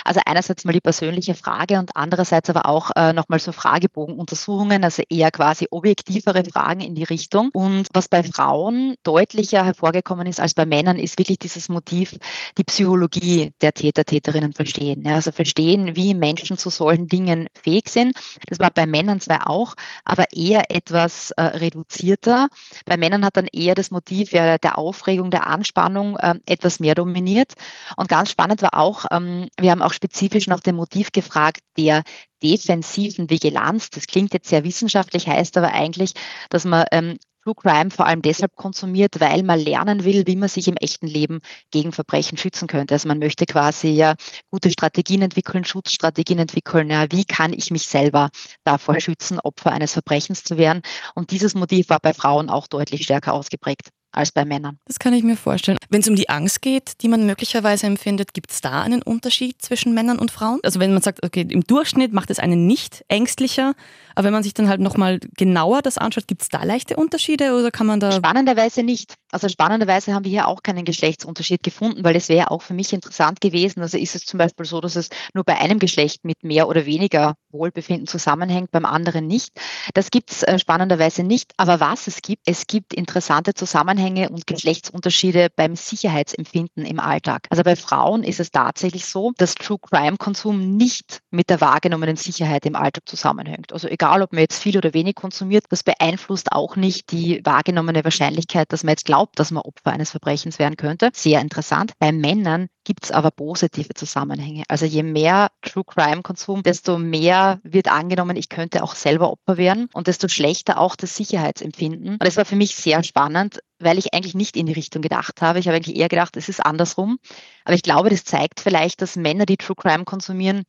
[0.05, 5.03] Also einerseits mal die persönliche Frage und andererseits aber auch äh, nochmal so Fragebogenuntersuchungen, also
[5.09, 7.51] eher quasi objektivere Fragen in die Richtung.
[7.53, 12.17] Und was bei Frauen deutlicher hervorgekommen ist als bei Männern, ist wirklich dieses Motiv,
[12.59, 15.05] die Psychologie der Täter, Täterinnen verstehen.
[15.09, 18.17] Also verstehen, wie Menschen zu solchen Dingen fähig sind.
[18.49, 19.75] Das war bei Männern zwar auch,
[20.05, 22.49] aber eher etwas äh, reduzierter.
[22.87, 26.95] Bei Männern hat dann eher das Motiv ja, der Aufregung, der Anspannung äh, etwas mehr
[26.95, 27.55] dominiert.
[27.97, 32.03] Und ganz spannend war auch, ähm, wir haben auch spezifisch nach dem Motiv gefragt, der
[32.43, 33.91] defensiven Vigilanz.
[33.91, 36.15] Das klingt jetzt sehr wissenschaftlich, heißt aber eigentlich,
[36.49, 37.19] dass man ähm,
[37.51, 41.09] True Crime vor allem deshalb konsumiert, weil man lernen will, wie man sich im echten
[41.09, 41.41] Leben
[41.73, 42.95] gegen Verbrechen schützen könnte.
[42.95, 44.15] Also man möchte quasi ja
[44.51, 46.91] gute Strategien entwickeln, Schutzstrategien entwickeln.
[46.91, 48.31] Ja, wie kann ich mich selber
[48.65, 50.83] davor schützen, Opfer eines Verbrechens zu werden?
[51.17, 54.79] Und dieses Motiv war bei Frauen auch deutlich stärker ausgeprägt als bei Männern.
[54.87, 55.79] Das kann ich mir vorstellen.
[55.89, 59.63] Wenn es um die Angst geht, die man möglicherweise empfindet, gibt es da einen Unterschied
[59.63, 60.61] zwischen Männern und Frauen?
[60.63, 63.75] Also wenn man sagt, okay, im Durchschnitt macht es einen nicht ängstlicher,
[64.15, 67.55] aber wenn man sich dann halt nochmal genauer das anschaut, gibt es da leichte Unterschiede
[67.55, 68.13] oder kann man da...
[68.13, 69.15] Spannenderweise nicht.
[69.31, 72.93] Also spannenderweise haben wir hier auch keinen Geschlechtsunterschied gefunden, weil es wäre auch für mich
[72.93, 73.81] interessant gewesen.
[73.81, 76.85] Also ist es zum Beispiel so, dass es nur bei einem Geschlecht mit mehr oder
[76.87, 79.53] weniger Wohlbefinden zusammenhängt, beim anderen nicht.
[79.95, 81.53] Das gibt es äh, spannenderweise nicht.
[81.57, 87.47] Aber was es gibt, es gibt interessante Zusammenhänge und Geschlechtsunterschiede beim Sicherheitsempfinden im Alltag.
[87.51, 92.17] Also bei Frauen ist es tatsächlich so, dass True Crime Konsum nicht mit der wahrgenommenen
[92.17, 93.73] Sicherheit im Alltag zusammenhängt.
[93.73, 98.03] Also egal, ob man jetzt viel oder wenig konsumiert, das beeinflusst auch nicht die wahrgenommene
[98.05, 101.11] Wahrscheinlichkeit, dass man jetzt glaubt, dass man Opfer eines Verbrechens werden könnte.
[101.15, 101.93] Sehr interessant.
[101.99, 104.65] Bei Männern gibt es aber positive Zusammenhänge.
[104.69, 109.59] Also je mehr True Crime Konsum, desto mehr wird angenommen, ich könnte auch selber Opfer
[109.59, 112.15] werden und desto schlechter auch das Sicherheitsempfinden.
[112.15, 115.43] Und das war für mich sehr spannend, weil ich eigentlich nicht in die Richtung gedacht
[115.43, 115.59] habe.
[115.59, 117.19] Ich habe eigentlich eher gedacht, es ist andersrum.
[117.65, 120.65] Aber ich glaube, das zeigt vielleicht, dass Männer, die True Crime konsumieren,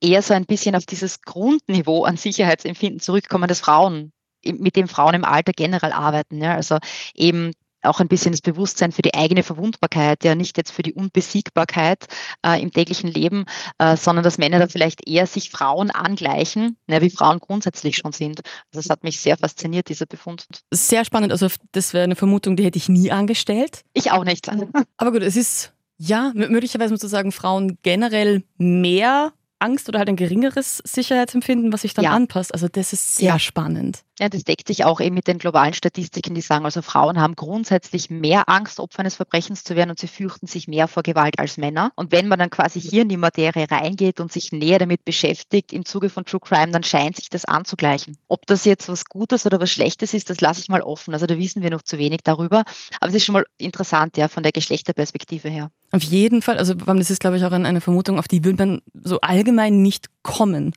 [0.00, 4.12] eher so ein bisschen auf dieses Grundniveau an Sicherheitsempfinden zurückkommen, das Frauen
[4.44, 6.42] mit dem Frauen im Alter generell arbeiten.
[6.42, 6.54] Ja.
[6.54, 6.78] Also
[7.14, 7.52] eben
[7.86, 12.06] auch ein bisschen das Bewusstsein für die eigene Verwundbarkeit, ja nicht jetzt für die Unbesiegbarkeit
[12.44, 13.44] äh, im täglichen Leben,
[13.78, 18.12] äh, sondern dass Männer da vielleicht eher sich Frauen angleichen, ja, wie Frauen grundsätzlich schon
[18.12, 18.40] sind.
[18.72, 20.46] Also das hat mich sehr fasziniert, dieser Befund.
[20.72, 21.32] Sehr spannend.
[21.32, 23.82] Also das wäre eine Vermutung, die hätte ich nie angestellt.
[23.92, 24.48] Ich auch nicht.
[24.96, 29.32] Aber gut, es ist ja möglicherweise muss man sagen, Frauen generell mehr
[29.64, 32.10] Angst oder halt ein geringeres Sicherheitsempfinden, was sich dann ja.
[32.12, 32.52] anpasst.
[32.52, 33.38] Also das ist sehr ja.
[33.38, 34.04] spannend.
[34.20, 37.34] Ja, das deckt sich auch eben mit den globalen Statistiken, die sagen, also Frauen haben
[37.34, 41.40] grundsätzlich mehr Angst, Opfer eines Verbrechens zu werden und sie fürchten sich mehr vor Gewalt
[41.40, 41.90] als Männer.
[41.96, 45.72] Und wenn man dann quasi hier in die Materie reingeht und sich näher damit beschäftigt
[45.72, 48.16] im Zuge von True Crime, dann scheint sich das anzugleichen.
[48.28, 51.12] Ob das jetzt was Gutes oder was Schlechtes ist, das lasse ich mal offen.
[51.12, 52.62] Also da wissen wir noch zu wenig darüber.
[53.00, 55.70] Aber es ist schon mal interessant, ja, von der Geschlechterperspektive her.
[55.90, 56.58] Auf jeden Fall.
[56.58, 60.06] Also das ist, glaube ich, auch eine Vermutung, auf die würde man so allgemein nicht
[60.22, 60.72] kommen.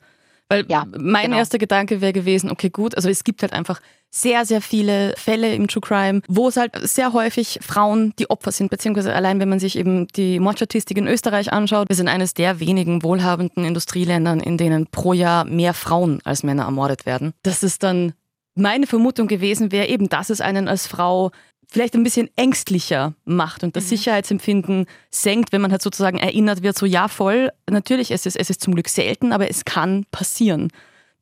[0.48, 1.36] Weil ja, mein genau.
[1.36, 5.54] erster Gedanke wäre gewesen, okay, gut, also es gibt halt einfach sehr, sehr viele Fälle
[5.54, 9.50] im True Crime, wo es halt sehr häufig Frauen die Opfer sind, beziehungsweise allein wenn
[9.50, 14.40] man sich eben die Mordstatistik in Österreich anschaut, wir sind eines der wenigen wohlhabenden Industrieländern,
[14.40, 17.34] in denen pro Jahr mehr Frauen als Männer ermordet werden.
[17.42, 18.14] Das ist dann
[18.54, 21.30] meine Vermutung gewesen wäre eben, dass es einen als Frau
[21.70, 23.88] vielleicht ein bisschen ängstlicher macht und das mhm.
[23.88, 28.50] Sicherheitsempfinden senkt, wenn man halt sozusagen erinnert wird, so ja voll, natürlich es ist es
[28.50, 30.68] ist zum Glück selten, aber es kann passieren.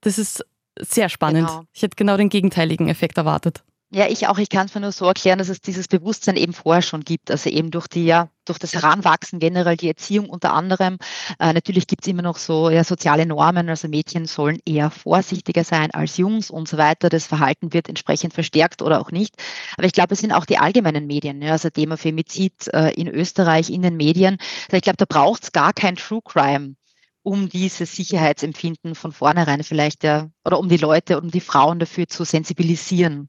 [0.00, 0.44] Das ist
[0.78, 1.48] sehr spannend.
[1.48, 1.64] Genau.
[1.72, 3.62] Ich hätte genau den gegenteiligen Effekt erwartet.
[3.90, 4.38] Ja, ich auch.
[4.38, 7.30] Ich kann es mir nur so erklären, dass es dieses Bewusstsein eben vorher schon gibt.
[7.30, 10.98] Also eben durch die, ja, durch das Heranwachsen generell, die Erziehung unter anderem.
[11.38, 13.68] Äh, natürlich gibt es immer noch so ja, soziale Normen.
[13.68, 17.08] Also Mädchen sollen eher vorsichtiger sein als Jungs und so weiter.
[17.08, 19.36] Das Verhalten wird entsprechend verstärkt oder auch nicht.
[19.76, 23.06] Aber ich glaube, es sind auch die allgemeinen Medien, ja, also Thema Femizid äh, in
[23.06, 24.38] Österreich, in den Medien.
[24.66, 26.74] Also ich glaube, da braucht es gar kein True Crime
[27.22, 32.06] um dieses Sicherheitsempfinden von vornherein vielleicht ja, oder um die Leute, um die Frauen dafür
[32.06, 33.28] zu sensibilisieren.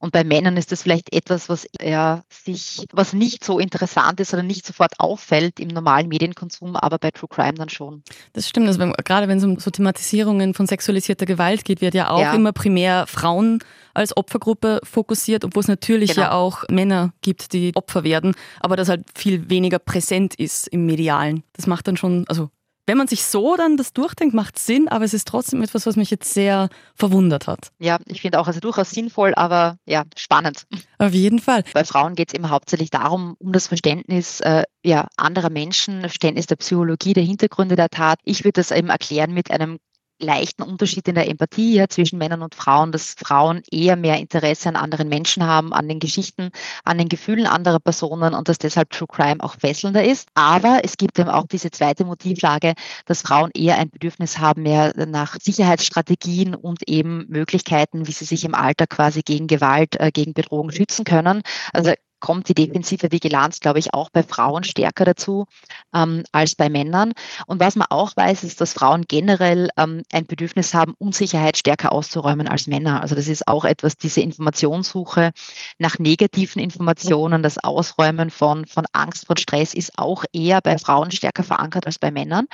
[0.00, 4.32] Und bei Männern ist das vielleicht etwas, was eher sich, was nicht so interessant ist
[4.32, 8.04] oder nicht sofort auffällt im normalen Medienkonsum, aber bei True Crime dann schon.
[8.32, 8.68] Das stimmt.
[8.68, 12.20] Also wenn, gerade wenn es um so Thematisierungen von sexualisierter Gewalt geht, wird ja auch
[12.20, 12.32] ja.
[12.32, 13.58] immer primär Frauen
[13.92, 16.22] als Opfergruppe fokussiert, obwohl es natürlich genau.
[16.22, 20.86] ja auch Männer gibt, die Opfer werden, aber das halt viel weniger präsent ist im
[20.86, 21.42] Medialen.
[21.54, 22.50] Das macht dann schon, also
[22.88, 25.96] wenn man sich so dann das durchdenkt, macht Sinn, aber es ist trotzdem etwas, was
[25.96, 27.68] mich jetzt sehr verwundert hat.
[27.78, 30.66] Ja, ich finde auch also durchaus sinnvoll, aber ja, spannend.
[30.96, 31.64] Auf jeden Fall.
[31.74, 36.46] Bei Frauen geht es eben hauptsächlich darum, um das Verständnis äh, ja, anderer Menschen, Verständnis
[36.46, 38.20] der Psychologie, der Hintergründe der Tat.
[38.24, 39.78] Ich würde das eben erklären mit einem
[40.20, 44.68] leichten Unterschied in der Empathie ja, zwischen Männern und Frauen, dass Frauen eher mehr Interesse
[44.68, 46.50] an anderen Menschen haben, an den Geschichten,
[46.84, 50.28] an den Gefühlen anderer Personen und dass deshalb True Crime auch fesselnder ist.
[50.34, 52.74] Aber es gibt eben auch diese zweite Motivlage,
[53.06, 58.44] dass Frauen eher ein Bedürfnis haben, mehr nach Sicherheitsstrategien und eben Möglichkeiten, wie sie sich
[58.44, 61.42] im Alter quasi gegen Gewalt, äh, gegen Bedrohung schützen können.
[61.72, 65.46] Also kommt die defensive Vigilanz, glaube ich, auch bei Frauen stärker dazu
[65.94, 67.12] ähm, als bei Männern.
[67.46, 71.92] Und was man auch weiß, ist, dass Frauen generell ähm, ein Bedürfnis haben, Unsicherheit stärker
[71.92, 73.00] auszuräumen als Männer.
[73.02, 75.32] Also das ist auch etwas, diese Informationssuche
[75.78, 81.10] nach negativen Informationen, das Ausräumen von, von Angst, von Stress ist auch eher bei Frauen
[81.10, 82.46] stärker verankert als bei Männern.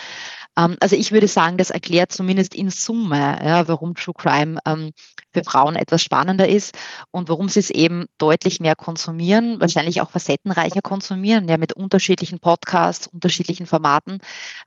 [0.57, 4.93] Ähm, also ich würde sagen, das erklärt zumindest in Summe, ja, warum True Crime ähm,
[5.33, 6.77] für Frauen etwas spannender ist
[7.11, 12.39] und warum sie es eben deutlich mehr konsumieren, wahrscheinlich auch facettenreicher konsumieren, ja mit unterschiedlichen
[12.41, 14.19] Podcasts, unterschiedlichen Formaten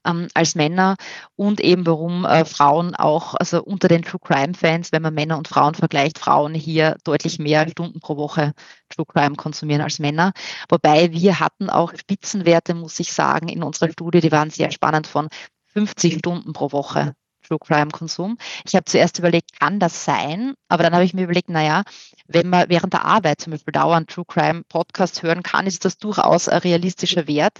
[0.06, 0.96] ähm, als Männer
[1.36, 5.38] und eben warum äh, Frauen auch, also unter den True Crime Fans, wenn man Männer
[5.38, 8.54] und Frauen vergleicht, Frauen hier deutlich mehr Stunden pro Woche
[8.90, 10.32] True Crime konsumieren als Männer.
[10.70, 15.08] Wobei wir hatten auch Spitzenwerte, muss ich sagen, in unserer Studie, die waren sehr spannend
[15.08, 15.30] von
[15.74, 17.14] 50 Stunden pro Woche
[17.48, 18.38] True Crime Konsum.
[18.66, 20.54] Ich habe zuerst überlegt, kann das sein?
[20.68, 21.84] Aber dann habe ich mir überlegt, naja,
[22.28, 25.98] wenn man während der Arbeit zum Beispiel dauernd True Crime Podcast hören kann, ist das
[25.98, 27.60] durchaus ein realistischer Wert.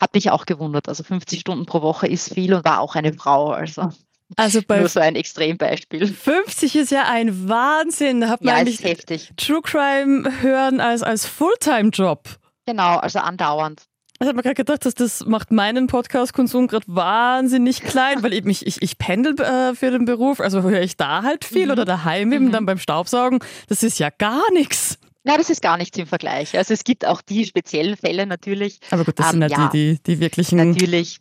[0.00, 0.88] Hat mich auch gewundert.
[0.88, 3.50] Also 50 Stunden pro Woche ist viel und war auch eine Frau.
[3.50, 3.90] Also
[4.36, 6.06] also bei Nur so ein Extrembeispiel.
[6.06, 8.20] 50 ist ja ein Wahnsinn.
[8.22, 9.32] Da hat man ja, eigentlich heftig.
[9.36, 12.28] True Crime hören als, als Fulltime-Job.
[12.66, 13.82] Genau, also andauernd.
[14.20, 18.48] Ich habe mir gerade gedacht, dass das macht meinen Podcast-Konsum gerade wahnsinnig klein, weil eben
[18.48, 21.72] ich, ich, ich pendel äh, für den Beruf, also höre ich da halt viel mhm.
[21.72, 22.52] oder daheim eben mhm.
[22.52, 23.40] dann beim Staubsaugen.
[23.68, 24.98] Das ist ja gar nichts.
[25.24, 26.56] Na, das ist gar nichts im Vergleich.
[26.56, 28.78] Also es gibt auch die speziellen Fälle natürlich.
[28.90, 31.18] Aber gut, das ähm, sind ja die, die, die wirklichen natürlich.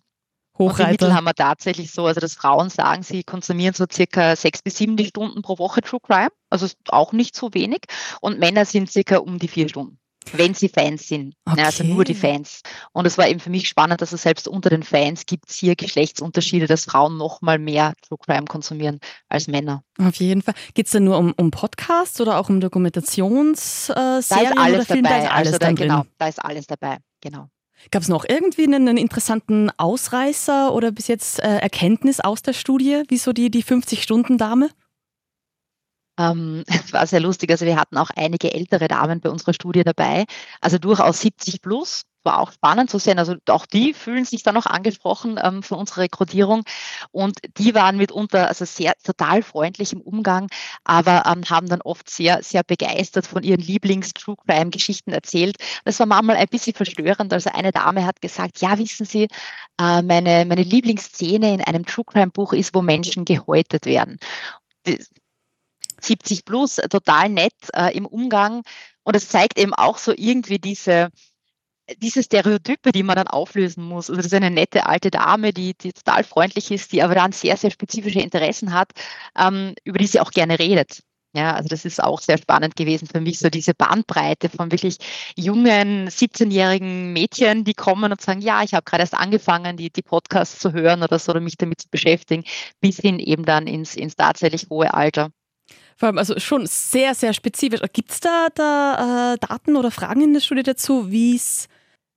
[0.59, 0.83] Hochreiter.
[0.83, 4.35] Und die Mittel haben wir tatsächlich so, also dass Frauen sagen, sie konsumieren so circa
[4.35, 7.85] sechs bis sieben Stunden pro Woche True Crime, also auch nicht so wenig.
[8.21, 9.97] Und Männer sind circa um die vier Stunden
[10.31, 11.35] wenn sie Fans sind.
[11.45, 11.59] Okay.
[11.59, 12.61] Ja, also nur die Fans.
[12.91, 15.55] Und es war eben für mich spannend, dass es selbst unter den Fans gibt es
[15.57, 19.83] hier Geschlechtsunterschiede, dass Frauen noch mal mehr True Crime konsumieren als Männer.
[19.99, 20.55] Auf jeden Fall.
[20.73, 23.93] Geht es denn nur um, um Podcasts oder auch um Dokumentationsserien?
[23.95, 25.01] da ist alles dabei.
[25.01, 26.97] Da ist alles also da, genau, da ist alles dabei.
[27.21, 27.49] Genau.
[27.91, 32.53] Gab es noch irgendwie einen, einen, interessanten Ausreißer oder bis jetzt äh, Erkenntnis aus der
[32.53, 34.69] Studie, wieso die, die 50-Stunden-Dame?
[36.17, 37.51] Ähm, es war sehr lustig.
[37.51, 40.25] Also wir hatten auch einige ältere Damen bei unserer Studie dabei,
[40.61, 42.03] also durchaus 70 plus.
[42.25, 43.19] War auch spannend zu sehen.
[43.19, 46.63] Also auch die fühlen sich dann noch angesprochen ähm, von unserer Rekrutierung.
[47.11, 50.47] Und die waren mitunter also sehr total freundlich im Umgang,
[50.85, 55.57] aber ähm, haben dann oft sehr, sehr begeistert von ihren Lieblings-True Crime-Geschichten erzählt.
[55.83, 57.33] Das war manchmal ein bisschen verstörend.
[57.33, 59.27] Also eine Dame hat gesagt, ja, wissen Sie,
[59.77, 64.17] äh, meine, meine Lieblingsszene in einem True Crime-Buch ist, wo Menschen gehäutet werden
[66.05, 68.63] 70 plus, äh, total nett äh, im Umgang.
[69.03, 71.09] Und es zeigt eben auch so irgendwie diese,
[71.97, 74.09] diese Stereotype, die man dann auflösen muss.
[74.09, 77.31] Also das ist eine nette alte Dame, die, die total freundlich ist, die aber dann
[77.31, 78.91] sehr, sehr spezifische Interessen hat,
[79.37, 81.01] ähm, über die sie auch gerne redet.
[81.35, 84.97] Ja, also das ist auch sehr spannend gewesen für mich, so diese Bandbreite von wirklich
[85.35, 90.03] jungen, 17-jährigen Mädchen, die kommen und sagen, ja, ich habe gerade erst angefangen, die, die
[90.03, 92.43] Podcasts zu hören oder so, oder mich damit zu beschäftigen,
[92.81, 95.31] bis hin eben dann ins, ins tatsächlich hohe Alter.
[95.97, 97.81] Vor allem also schon sehr, sehr spezifisch.
[97.93, 101.67] Gibt es da, da äh, Daten oder Fragen in der Studie dazu, wie es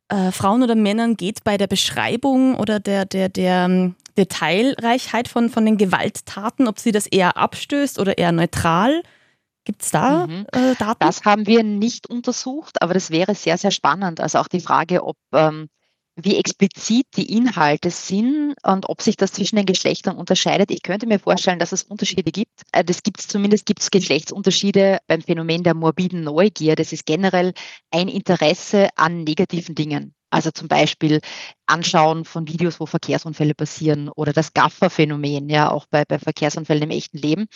[0.09, 5.51] äh, Frauen oder Männern geht bei der Beschreibung oder der, der, der ähm, Detailreichheit von,
[5.51, 9.03] von den Gewalttaten, ob sie das eher abstößt oder eher neutral?
[9.65, 10.47] Gibt es da mhm.
[10.53, 11.01] äh, Daten?
[11.01, 14.21] Das haben wir nicht untersucht, aber das wäre sehr, sehr spannend.
[14.21, 15.69] Also auch die Frage, ob ähm,
[16.17, 20.71] wie explizit die Inhalte sind und ob sich das zwischen den Geschlechtern unterscheidet.
[20.71, 22.63] Ich könnte mir vorstellen, dass es Unterschiede gibt.
[22.73, 26.75] Äh, das gibt es zumindest gibt es Geschlechtsunterschiede beim Phänomen der morbiden Neugier.
[26.75, 27.53] Das ist generell
[27.91, 30.15] ein Interesse an negativen Dingen.
[30.31, 31.21] Also zum Beispiel
[31.67, 36.91] Anschauen von Videos, wo Verkehrsunfälle passieren oder das Gaffer-Phänomen, ja, auch bei, bei Verkehrsunfällen im
[36.91, 37.47] echten Leben.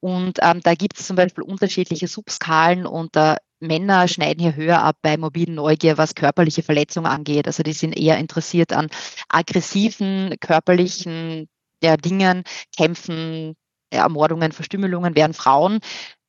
[0.00, 4.82] Und ähm, da gibt es zum Beispiel unterschiedliche Subskalen und äh, Männer schneiden hier höher
[4.82, 7.46] ab bei mobilen Neugier, was körperliche Verletzungen angeht.
[7.46, 8.88] Also die sind eher interessiert an
[9.28, 11.48] aggressiven, körperlichen
[11.82, 12.44] ja, Dingen,
[12.76, 13.54] Kämpfen,
[13.90, 15.80] Ermordungen, Verstümmelungen, während Frauen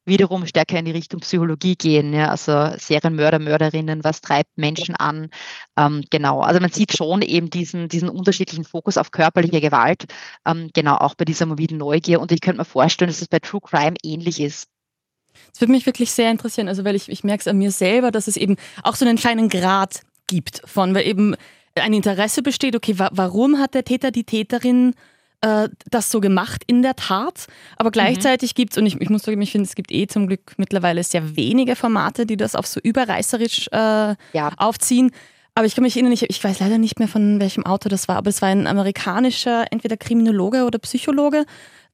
[0.06, 2.14] wiederum stärker in die Richtung Psychologie gehen.
[2.14, 5.30] Ja, also Serienmörder, Mörderinnen, was treibt Menschen an?
[5.78, 10.06] Ähm, genau, also man sieht schon eben diesen, diesen unterschiedlichen Fokus auf körperliche Gewalt,
[10.46, 12.20] ähm, genau auch bei dieser mobilen Neugier.
[12.20, 14.68] Und ich könnte mir vorstellen, dass es bei True Crime ähnlich ist.
[15.52, 18.12] Das würde mich wirklich sehr interessieren, also weil ich, ich merke es an mir selber,
[18.12, 21.36] dass es eben auch so einen kleinen Grad gibt von, weil eben
[21.76, 24.94] ein Interesse besteht, okay, wa warum hat der Täter die Täterin
[25.42, 27.48] äh, das so gemacht in der Tat.
[27.76, 27.94] Aber mhm.
[27.94, 28.56] gleichzeitig mhm.
[28.56, 31.04] gibt es, und ich, ich muss sagen, ich finde, es gibt eh zum Glück mittlerweile
[31.04, 34.52] sehr wenige Formate, die das auf so überreißerisch äh, ja.
[34.58, 35.12] aufziehen.
[35.54, 38.08] Aber ich kann mich erinnern, ich, ich weiß leider nicht mehr von welchem Autor das
[38.08, 41.46] war, aber es war ein amerikanischer, entweder Kriminologe oder Psychologe,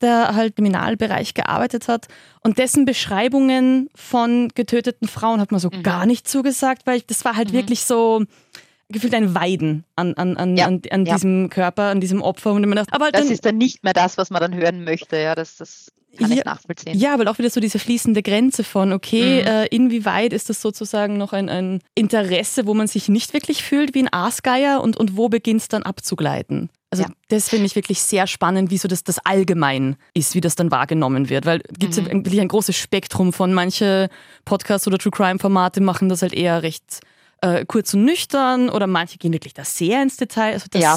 [0.01, 2.07] der halt im Kriminalbereich gearbeitet hat.
[2.41, 5.81] Und dessen Beschreibungen von getöteten Frauen hat man so mhm.
[5.81, 7.57] gar nicht zugesagt, weil das war halt mhm.
[7.57, 8.23] wirklich so
[8.89, 10.65] gefühlt ein Weiden an, an, an, ja.
[10.67, 11.15] an, an ja.
[11.15, 12.53] diesem Körper, an diesem Opfer.
[12.53, 15.17] Und dachte, aber das dann, ist dann nicht mehr das, was man dann hören möchte.
[15.17, 16.97] Ja, das, das kann ja, ich nachvollziehen.
[16.97, 19.47] Ja, aber auch wieder so diese fließende Grenze von, okay, mhm.
[19.47, 23.93] äh, inwieweit ist das sozusagen noch ein, ein Interesse, wo man sich nicht wirklich fühlt
[23.95, 26.69] wie ein Aasgeier und, und wo beginnt es dann abzugleiten?
[26.89, 27.10] Also ja.
[27.27, 30.71] das finde ich wirklich sehr spannend, wie so das, das allgemein ist, wie das dann
[30.71, 31.45] wahrgenommen wird.
[31.45, 32.08] Weil gibt es mhm.
[32.08, 34.10] ja wirklich ein großes Spektrum von manche
[34.45, 37.01] Podcasts oder True Crime Formate machen das halt eher recht
[37.41, 40.53] äh, kurz und nüchtern oder manche gehen wirklich da sehr ins Detail.
[40.53, 40.95] Also das ja.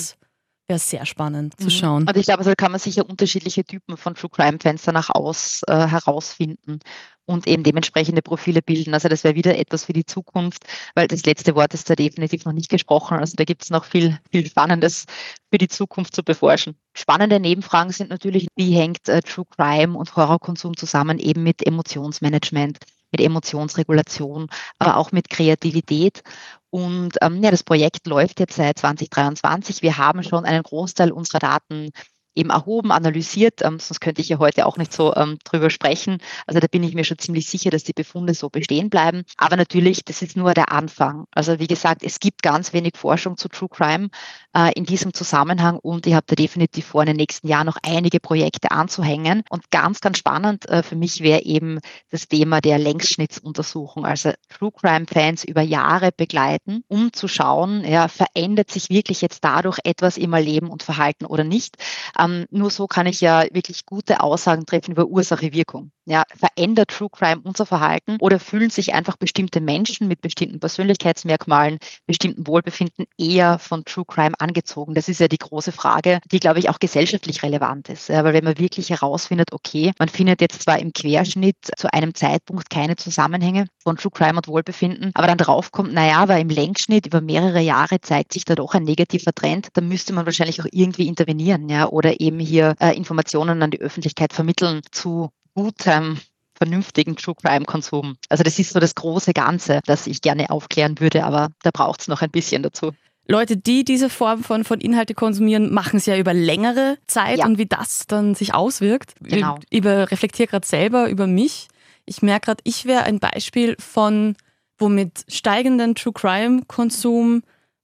[0.71, 1.65] Wäre sehr spannend mhm.
[1.65, 2.09] zu schauen.
[2.09, 5.63] Also ich glaube, also kann man sicher unterschiedliche Typen von True Crime Fans danach aus
[5.67, 6.79] äh, herausfinden
[7.27, 8.95] und eben dementsprechende Profile bilden.
[8.95, 12.45] Also das wäre wieder etwas für die Zukunft, weil das letzte Wort ist da definitiv
[12.45, 13.19] noch nicht gesprochen.
[13.19, 15.05] Also da gibt es noch viel, viel Spannendes
[15.51, 16.77] für die Zukunft zu beforschen.
[16.95, 22.79] Spannende Nebenfragen sind natürlich, wie hängt äh, True Crime und Horrorkonsum zusammen eben mit Emotionsmanagement
[23.13, 26.23] mit Emotionsregulation, aber auch mit Kreativität.
[26.71, 29.83] Und ähm, ja, das Projekt läuft jetzt seit 2023.
[29.83, 31.91] Wir haben schon einen Großteil unserer Daten
[32.35, 36.19] eben erhoben, analysiert, ähm, sonst könnte ich ja heute auch nicht so ähm, drüber sprechen.
[36.47, 39.25] Also da bin ich mir schon ziemlich sicher, dass die Befunde so bestehen bleiben.
[39.37, 41.25] Aber natürlich, das ist nur der Anfang.
[41.33, 44.11] Also wie gesagt, es gibt ganz wenig Forschung zu True Crime
[44.57, 47.79] äh, in diesem Zusammenhang und ich habe da definitiv vor, in den nächsten Jahren noch
[47.83, 49.43] einige Projekte anzuhängen.
[49.51, 54.73] Und ganz, ganz spannend äh, für mich wäre eben das Thema der Längsschnittsuntersuchung, also True
[54.73, 60.17] Crime Fans über Jahre begleiten, um zu schauen, ja, verändert sich wirklich jetzt dadurch etwas
[60.17, 61.77] im Leben und Verhalten oder nicht.
[62.21, 65.91] Ähm, nur so kann ich ja wirklich gute Aussagen treffen über Ursache-Wirkung.
[66.07, 71.79] Ja, verändert True Crime unser Verhalten oder fühlen sich einfach bestimmte Menschen mit bestimmten Persönlichkeitsmerkmalen,
[72.07, 74.95] bestimmten Wohlbefinden eher von True Crime angezogen?
[74.95, 78.09] Das ist ja die große Frage, die, glaube ich, auch gesellschaftlich relevant ist.
[78.09, 82.15] Ja, weil wenn man wirklich herausfindet, okay, man findet jetzt zwar im Querschnitt zu einem
[82.15, 87.07] Zeitpunkt keine Zusammenhänge von True Crime und Wohlbefinden, aber dann draufkommt, naja, aber im Längsschnitt
[87.07, 90.67] über mehrere Jahre zeigt sich da doch ein negativer Trend, dann müsste man wahrscheinlich auch
[90.73, 96.19] irgendwie intervenieren, ja, oder oder eben hier äh, Informationen an die Öffentlichkeit vermitteln zu gutem
[96.55, 98.17] vernünftigen True Crime Konsum.
[98.29, 102.03] Also das ist so das große Ganze, das ich gerne aufklären würde, aber da braucht
[102.03, 102.93] es noch ein bisschen dazu.
[103.27, 107.47] Leute, die diese Form von, von Inhalte konsumieren, machen es ja über längere Zeit ja.
[107.47, 109.15] und wie das dann sich auswirkt.
[109.21, 109.59] Genau.
[109.71, 111.69] Ich reflektiere gerade selber über mich.
[112.07, 114.37] Ich merke gerade, ich wäre ein Beispiel von,
[114.79, 117.43] womit steigenden True Crime Konsum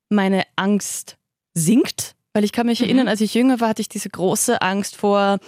[0.09, 1.17] meine Angst
[1.55, 2.85] sinkt weil ich kann mich mhm.
[2.85, 5.39] erinnern, als ich jünger war, hatte ich diese große Angst vor,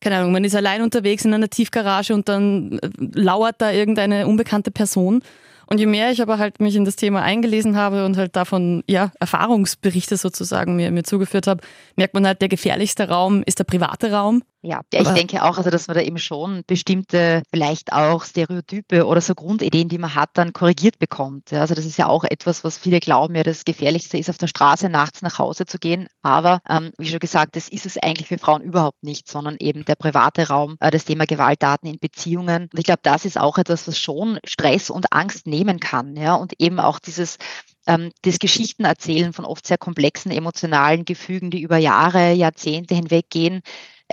[0.00, 4.28] keine Ahnung, man ist allein unterwegs in einer Tiefgarage und dann äh, lauert da irgendeine
[4.28, 5.22] unbekannte Person.
[5.66, 8.84] Und je mehr ich aber halt mich in das Thema eingelesen habe und halt davon
[8.86, 11.64] ja Erfahrungsberichte sozusagen mir, mir zugeführt habe,
[11.96, 14.44] merkt man halt, der gefährlichste Raum ist der private Raum.
[14.66, 19.06] Ja, ja ich denke auch, also dass man da eben schon bestimmte, vielleicht auch Stereotype
[19.06, 21.52] oder so Grundideen, die man hat, dann korrigiert bekommt.
[21.52, 24.38] Ja, also das ist ja auch etwas, was viele glauben, ja, das Gefährlichste ist, auf
[24.38, 26.08] der Straße nachts nach Hause zu gehen.
[26.22, 29.84] Aber ähm, wie schon gesagt, das ist es eigentlich für Frauen überhaupt nicht, sondern eben
[29.84, 32.64] der private Raum, äh, das Thema Gewalttaten in Beziehungen.
[32.64, 36.16] Und ich glaube, das ist auch etwas, was schon Stress und Angst nehmen kann.
[36.16, 37.38] Ja, und eben auch dieses
[37.86, 43.62] ähm, das Geschichtenerzählen von oft sehr komplexen emotionalen Gefügen, die über Jahre, Jahrzehnte hinweg gehen,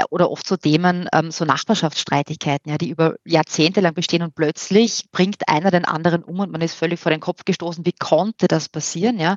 [0.09, 5.05] oder oft so Themen, ähm, so Nachbarschaftsstreitigkeiten, ja, die über Jahrzehnte lang bestehen und plötzlich
[5.11, 7.85] bringt einer den anderen um und man ist völlig vor den Kopf gestoßen.
[7.85, 9.19] Wie konnte das passieren?
[9.19, 9.35] Ja,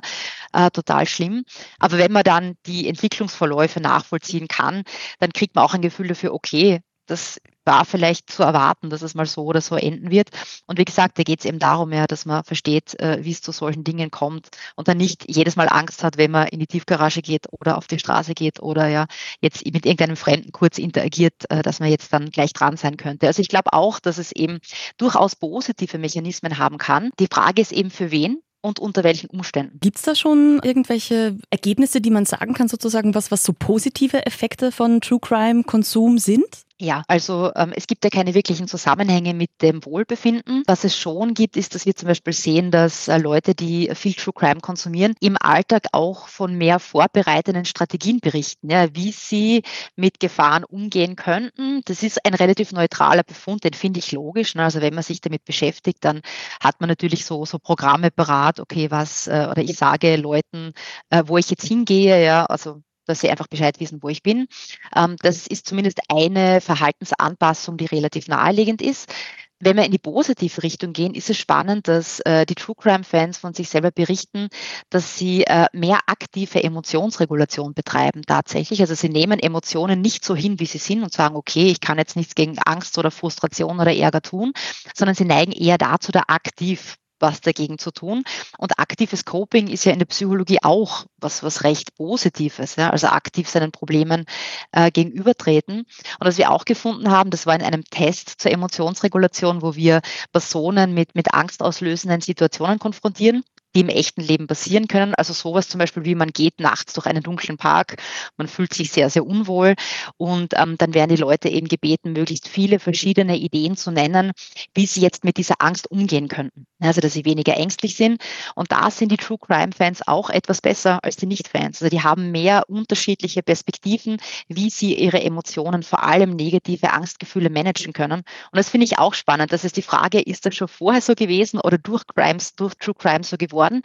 [0.53, 1.43] äh, total schlimm.
[1.79, 4.83] Aber wenn man dann die Entwicklungsverläufe nachvollziehen kann,
[5.19, 9.13] dann kriegt man auch ein Gefühl dafür, okay, das war vielleicht zu erwarten, dass es
[9.13, 10.29] mal so oder so enden wird.
[10.65, 13.41] Und wie gesagt, da geht es eben darum, ja, dass man versteht, äh, wie es
[13.41, 16.67] zu solchen Dingen kommt und dann nicht jedes Mal Angst hat, wenn man in die
[16.67, 19.05] Tiefgarage geht oder auf die Straße geht oder ja
[19.41, 23.27] jetzt mit irgendeinem Fremden kurz interagiert, äh, dass man jetzt dann gleich dran sein könnte.
[23.27, 24.59] Also ich glaube auch, dass es eben
[24.97, 27.11] durchaus positive Mechanismen haben kann.
[27.19, 29.79] Die Frage ist eben für wen und unter welchen Umständen.
[29.79, 34.25] Gibt es da schon irgendwelche Ergebnisse, die man sagen kann, sozusagen, was, was so positive
[34.25, 36.45] Effekte von True Crime Konsum sind?
[36.79, 40.61] Ja, also ähm, es gibt ja keine wirklichen Zusammenhänge mit dem Wohlbefinden.
[40.67, 44.13] Was es schon gibt, ist, dass wir zum Beispiel sehen, dass äh, Leute, die viel
[44.13, 49.63] True Crime konsumieren, im Alltag auch von mehr vorbereitenden Strategien berichten, ja, wie sie
[49.95, 51.81] mit Gefahren umgehen könnten.
[51.85, 54.53] Das ist ein relativ neutraler Befund, den finde ich logisch.
[54.53, 54.63] Ne?
[54.63, 56.21] Also wenn man sich damit beschäftigt, dann
[56.61, 60.73] hat man natürlich so, so Programme parat, okay, was, äh, oder ich sage Leuten,
[61.09, 64.47] äh, wo ich jetzt hingehe, ja, also dass sie einfach Bescheid wissen, wo ich bin.
[64.95, 69.11] Ähm, das ist zumindest eine Verhaltensanpassung, die relativ naheliegend ist.
[69.59, 73.03] Wenn wir in die positive Richtung gehen, ist es spannend, dass äh, die True Crime
[73.03, 74.49] Fans von sich selber berichten,
[74.91, 78.81] dass sie äh, mehr aktive Emotionsregulation betreiben tatsächlich.
[78.81, 81.97] Also sie nehmen Emotionen nicht so hin, wie sie sind und sagen, okay, ich kann
[81.97, 84.53] jetzt nichts gegen Angst oder Frustration oder Ärger tun,
[84.93, 88.23] sondern sie neigen eher dazu, da aktiv was dagegen zu tun.
[88.57, 92.89] Und aktives Coping ist ja in der Psychologie auch was, was recht Positives, ja?
[92.89, 94.25] also aktiv seinen Problemen
[94.71, 95.79] äh, gegenübertreten.
[95.79, 95.87] Und
[96.19, 100.01] was wir auch gefunden haben, das war in einem Test zur Emotionsregulation, wo wir
[100.31, 103.43] Personen mit, mit angstauslösenden Situationen konfrontieren
[103.75, 105.13] die im echten Leben passieren können.
[105.15, 107.97] Also sowas zum Beispiel wie man geht nachts durch einen dunklen Park,
[108.37, 109.75] man fühlt sich sehr, sehr unwohl
[110.17, 114.31] und ähm, dann werden die Leute eben gebeten, möglichst viele verschiedene Ideen zu nennen,
[114.73, 116.65] wie sie jetzt mit dieser Angst umgehen könnten.
[116.79, 118.21] Also dass sie weniger ängstlich sind
[118.55, 121.81] und da sind die True Crime Fans auch etwas besser als die Nicht-Fans.
[121.81, 127.93] Also die haben mehr unterschiedliche Perspektiven, wie sie ihre Emotionen, vor allem negative Angstgefühle managen
[127.93, 128.21] können.
[128.21, 129.51] Und das finde ich auch spannend.
[129.53, 132.95] Das ist die Frage, ist das schon vorher so gewesen oder durch Crimes, durch True
[132.95, 133.66] Crime so geworden?
[133.67, 133.81] Worden.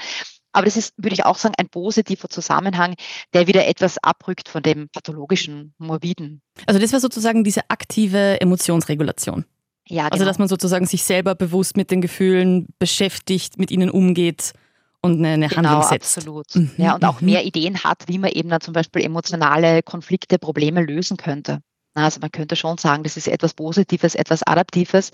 [0.53, 2.95] Aber das ist, würde ich auch sagen, ein positiver Zusammenhang,
[3.33, 6.43] der wieder etwas abrückt von dem pathologischen, morbiden.
[6.67, 9.47] Also das war sozusagen diese aktive Emotionsregulation.
[9.89, 10.13] Ja, genau.
[10.13, 14.53] Also dass man sozusagen sich selber bewusst mit den Gefühlen beschäftigt, mit ihnen umgeht
[15.01, 16.19] und eine, eine genau, Handlung setzt.
[16.19, 16.55] Absolut.
[16.55, 16.71] Mhm.
[16.77, 17.27] Ja, und auch mhm.
[17.27, 21.61] mehr Ideen hat, wie man eben dann zum Beispiel emotionale Konflikte, Probleme lösen könnte.
[21.95, 25.11] Also man könnte schon sagen, das ist etwas Positives, etwas Adaptives.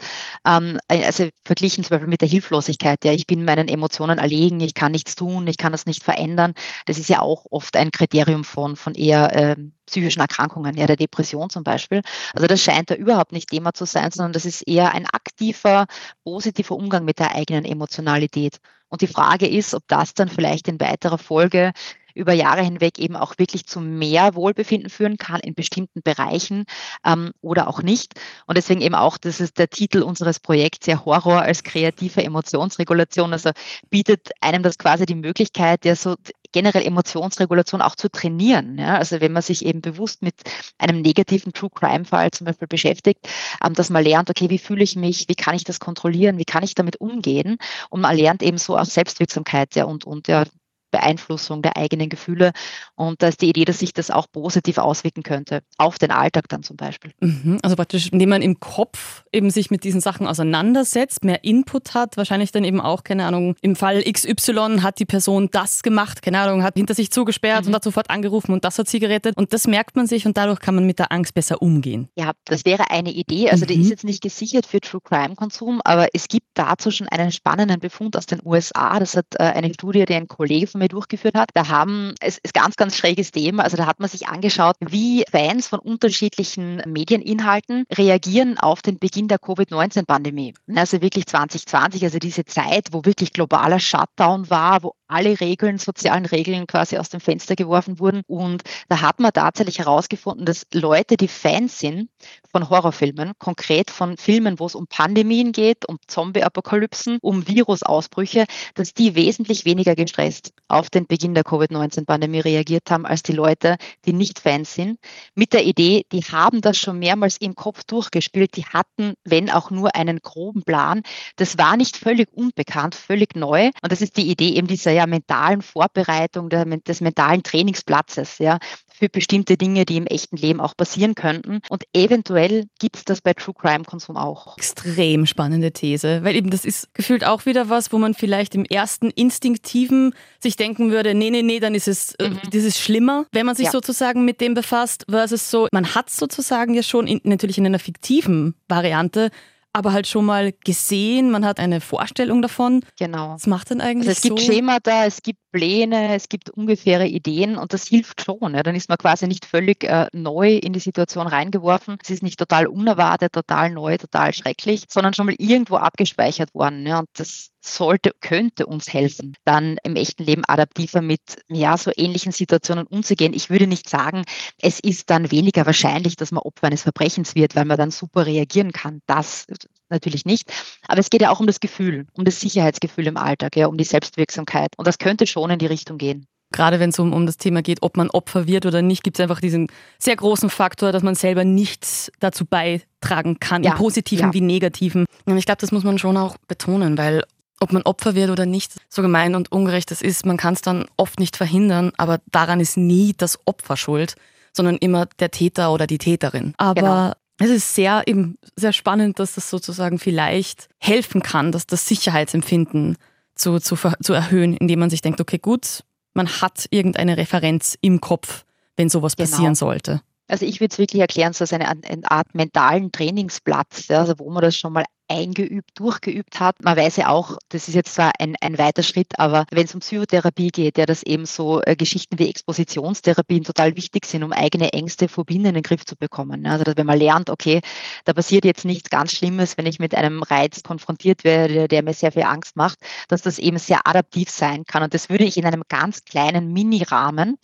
[0.47, 3.05] Ähm, also verglichen zum Beispiel mit der Hilflosigkeit.
[3.05, 6.55] Ja, ich bin meinen Emotionen erlegen, ich kann nichts tun, ich kann das nicht verändern.
[6.87, 9.57] Das ist ja auch oft ein Kriterium von, von eher äh,
[9.87, 12.03] psychischen Erkrankungen, ja, der Depression zum Beispiel.
[12.35, 15.87] Also das scheint da überhaupt nicht Thema zu sein, sondern das ist eher ein aktiver,
[16.23, 18.59] positiver Umgang mit der eigenen Emotionalität.
[18.89, 21.73] Und die Frage ist, ob das dann vielleicht in weiterer Folge
[22.19, 26.65] über Jahre hinweg eben auch wirklich zu mehr Wohlbefinden führen kann in bestimmten Bereichen
[27.05, 28.15] ähm, oder auch nicht.
[28.47, 33.33] Und deswegen eben auch, das ist der Titel unseres Projekts, ja Horror als kreative Emotionsregulation.
[33.33, 33.51] Also
[33.89, 36.17] bietet einem das quasi die Möglichkeit, ja so
[36.53, 38.79] generell Emotionsregulation auch zu trainieren.
[38.79, 38.97] Ja?
[38.97, 40.35] Also wenn man sich eben bewusst mit
[40.79, 43.29] einem negativen True Crime Fall zum Beispiel beschäftigt,
[43.65, 46.45] ähm, dass man lernt, okay, wie fühle ich mich, wie kann ich das kontrollieren, wie
[46.45, 47.59] kann ich damit umgehen?
[47.91, 50.45] Und man lernt eben so auch Selbstwirksamkeit ja, und, und ja,
[50.91, 52.53] Beeinflussung der eigenen Gefühle.
[52.95, 56.49] Und da ist die Idee, dass sich das auch positiv auswirken könnte, auf den Alltag
[56.49, 57.13] dann zum Beispiel.
[57.21, 57.59] Mhm.
[57.63, 62.17] Also praktisch, indem man im Kopf eben sich mit diesen Sachen auseinandersetzt, mehr Input hat,
[62.17, 66.41] wahrscheinlich dann eben auch, keine Ahnung, im Fall XY hat die Person das gemacht, keine
[66.41, 67.69] Ahnung, hat hinter sich zugesperrt mhm.
[67.69, 69.37] und hat sofort angerufen und das hat sie gerettet.
[69.37, 72.09] Und das merkt man sich und dadurch kann man mit der Angst besser umgehen.
[72.17, 73.51] Ja, das wäre eine Idee.
[73.51, 73.69] Also mhm.
[73.69, 77.33] die ist jetzt nicht gesichert für True Crime Konsum, aber es gibt dazu schon einen
[77.33, 78.99] spannenden Befund aus den USA.
[78.99, 81.51] Das hat äh, eine Studie, die ein Kollege von mir durchgeführt hat.
[81.55, 83.65] Da haben, es ist ganz, ganz schräges Thema.
[83.65, 89.29] Also da hat man sich angeschaut, wie Fans von unterschiedlichen Medieninhalten reagieren auf den Beginn
[89.29, 90.55] der Covid-19-Pandemie.
[90.75, 96.27] Also wirklich 2020, also diese Zeit, wo wirklich globaler Shutdown war, wo alle Regeln, sozialen
[96.27, 98.23] Regeln quasi aus dem Fenster geworfen wurden.
[98.27, 102.11] Und da hat man tatsächlich herausgefunden, dass Leute, die Fans sind
[102.53, 108.45] von Horrorfilmen, konkret von Filmen, wo es um Pandemien geht, um Zombie-Apokalypsen, um Virusausbrüche,
[108.75, 113.77] dass die wesentlich weniger gestresst auf den Beginn der Covid-19-Pandemie reagiert haben als die Leute,
[114.05, 114.99] die nicht Fans sind.
[115.35, 119.71] Mit der Idee, die haben das schon mehrmals im Kopf durchgespielt, die hatten, wenn auch
[119.71, 121.03] nur einen groben Plan.
[121.37, 123.71] Das war nicht völlig unbekannt, völlig neu.
[123.83, 128.59] Und das ist die Idee eben dieser der mentalen Vorbereitung, der, des mentalen Trainingsplatzes, ja,
[128.93, 131.61] für bestimmte Dinge, die im echten Leben auch passieren könnten.
[131.69, 134.57] Und eventuell gibt es das bei True Crime Konsum auch.
[134.57, 138.65] Extrem spannende These, weil eben das ist gefühlt auch wieder was, wo man vielleicht im
[138.65, 142.41] ersten Instinktiven sich denken würde, nee, nee, nee, dann ist es, äh, mhm.
[142.51, 143.71] das ist schlimmer, wenn man sich ja.
[143.71, 147.79] sozusagen mit dem befasst, versus so, man hat sozusagen ja schon in, natürlich in einer
[147.79, 149.31] fiktiven Variante
[149.73, 152.85] aber halt schon mal gesehen, man hat eine Vorstellung davon.
[152.99, 153.35] Genau.
[153.35, 154.53] Was macht denn eigentlich also es gibt so?
[154.53, 158.55] Schemata, es gibt Pläne, es gibt ungefähre Ideen und das hilft schon.
[158.55, 158.63] Ja.
[158.63, 161.99] Dann ist man quasi nicht völlig äh, neu in die Situation reingeworfen.
[162.03, 166.87] Es ist nicht total unerwartet, total neu, total schrecklich, sondern schon mal irgendwo abgespeichert worden.
[166.87, 167.01] Ja.
[167.01, 172.33] Und das sollte, könnte uns helfen, dann im echten Leben adaptiver mit ja, so ähnlichen
[172.33, 173.33] Situationen umzugehen.
[173.35, 174.25] Ich würde nicht sagen,
[174.61, 178.27] es ist dann weniger wahrscheinlich, dass man Opfer eines Verbrechens wird, weil man dann super
[178.27, 179.01] reagieren kann.
[179.07, 179.47] Das
[179.91, 180.51] natürlich nicht.
[180.87, 183.77] Aber es geht ja auch um das Gefühl, um das Sicherheitsgefühl im Alltag, ja, um
[183.77, 184.71] die Selbstwirksamkeit.
[184.77, 186.27] Und das könnte schon in die Richtung gehen.
[186.51, 189.19] Gerade wenn es um, um das Thema geht, ob man Opfer wird oder nicht, gibt
[189.19, 193.77] es einfach diesen sehr großen Faktor, dass man selber nichts dazu beitragen kann, ja, im
[193.77, 194.35] positiven ja.
[194.35, 195.05] wie negativen.
[195.27, 197.23] Und ich glaube, das muss man schon auch betonen, weil
[197.61, 200.63] ob man Opfer wird oder nicht, so gemein und ungerecht das ist, man kann es
[200.63, 204.15] dann oft nicht verhindern, aber daran ist nie das Opfer schuld,
[204.53, 206.55] sondern immer der Täter oder die Täterin.
[206.57, 207.51] Aber genau.
[207.53, 212.97] es ist sehr eben sehr spannend, dass das sozusagen vielleicht helfen kann, dass das Sicherheitsempfinden
[213.35, 215.85] zu, zu, zu erhöhen, indem man sich denkt, okay, gut,
[216.15, 218.45] man hat irgendeine Referenz im Kopf,
[218.77, 219.31] wenn sowas genau.
[219.31, 220.01] passieren sollte.
[220.27, 224.19] Also ich würde es wirklich erklären, so als eine, eine Art mentalen Trainingsplatz, ja, also
[224.19, 226.57] wo man das schon mal eingeübt, durchgeübt hat.
[226.63, 229.75] Man weiß ja auch, das ist jetzt zwar ein, ein weiter Schritt, aber wenn es
[229.75, 234.33] um Psychotherapie geht, ja, dass eben so äh, Geschichten wie Expositionstherapien total wichtig sind, um
[234.33, 236.47] eigene Ängste, Phobien in den Griff zu bekommen.
[236.47, 237.61] Also dass wenn man lernt, okay,
[238.05, 241.95] da passiert jetzt nichts ganz Schlimmes, wenn ich mit einem Reiz konfrontiert werde, der mir
[241.95, 242.79] sehr viel Angst macht,
[243.09, 244.83] dass das eben sehr adaptiv sein kann.
[244.83, 247.39] Und das würde ich in einem ganz kleinen Mini-Rahmen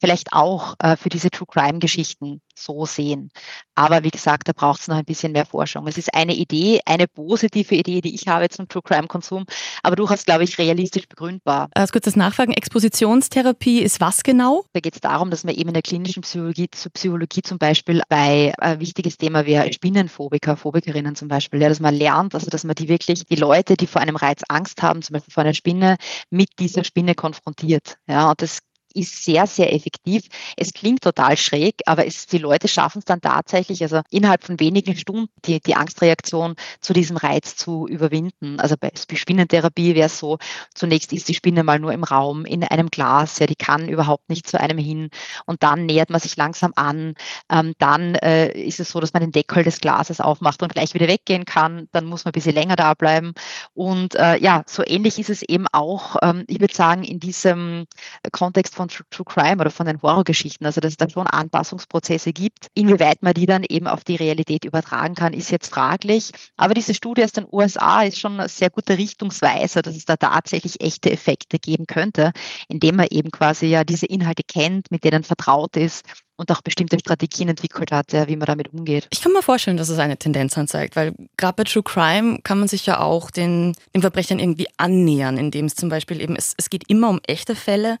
[0.00, 3.30] vielleicht auch äh, für diese True Crime Geschichten so sehen.
[3.74, 5.86] Aber wie gesagt, da braucht es noch ein bisschen mehr Forschung.
[5.86, 9.44] Es ist eine Idee, eine positive Idee, die ich habe zum True Crime Konsum,
[9.82, 11.68] aber durchaus, glaube ich, realistisch begründbar.
[11.74, 14.64] Als kurzes Nachfragen, Expositionstherapie ist was genau?
[14.72, 18.52] Da geht es darum, dass man eben in der klinischen Psychologie, Psychologie zum Beispiel bei
[18.58, 22.64] ein äh, wichtiges Thema wie Spinnenphobiker, Phobikerinnen zum Beispiel, ja, dass man lernt, also dass
[22.64, 25.54] man die wirklich, die Leute, die vor einem Reiz Angst haben, zum Beispiel vor einer
[25.54, 25.96] Spinne,
[26.30, 27.96] mit dieser Spinne konfrontiert.
[28.06, 28.60] Ja, und das
[28.94, 30.24] ist sehr, sehr effektiv.
[30.56, 34.60] Es klingt total schräg, aber es, die Leute schaffen es dann tatsächlich, also innerhalb von
[34.60, 38.60] wenigen Stunden die, die Angstreaktion zu diesem Reiz zu überwinden.
[38.60, 40.38] Also bei Spinnentherapie wäre es so,
[40.74, 44.28] zunächst ist die Spinne mal nur im Raum, in einem Glas, ja, die kann überhaupt
[44.28, 45.10] nicht zu einem hin
[45.46, 47.14] und dann nähert man sich langsam an.
[47.50, 50.94] Ähm, dann äh, ist es so, dass man den Deckel des Glases aufmacht und gleich
[50.94, 51.88] wieder weggehen kann.
[51.92, 53.32] Dann muss man ein bisschen länger da bleiben.
[53.74, 57.86] Und äh, ja, so ähnlich ist es eben auch, ähm, ich würde sagen, in diesem
[58.32, 62.68] Kontext von True Crime oder von den Horrorgeschichten, also dass es da schon Anpassungsprozesse gibt.
[62.74, 66.30] Inwieweit man die dann eben auf die Realität übertragen kann, ist jetzt fraglich.
[66.56, 70.16] Aber diese Studie aus den USA ist schon ein sehr guter Richtungsweiser, dass es da
[70.16, 72.32] tatsächlich echte Effekte geben könnte,
[72.68, 76.06] indem man eben quasi ja diese Inhalte kennt, mit denen vertraut ist
[76.40, 79.06] und auch bestimmte Strategien entwickelt hat, wie man damit umgeht.
[79.10, 82.58] Ich kann mir vorstellen, dass es eine Tendenz anzeigt, weil gerade bei True Crime kann
[82.58, 86.54] man sich ja auch den, den Verbrechern irgendwie annähern, indem es zum Beispiel eben, es,
[86.56, 87.98] es geht immer um echte Fälle,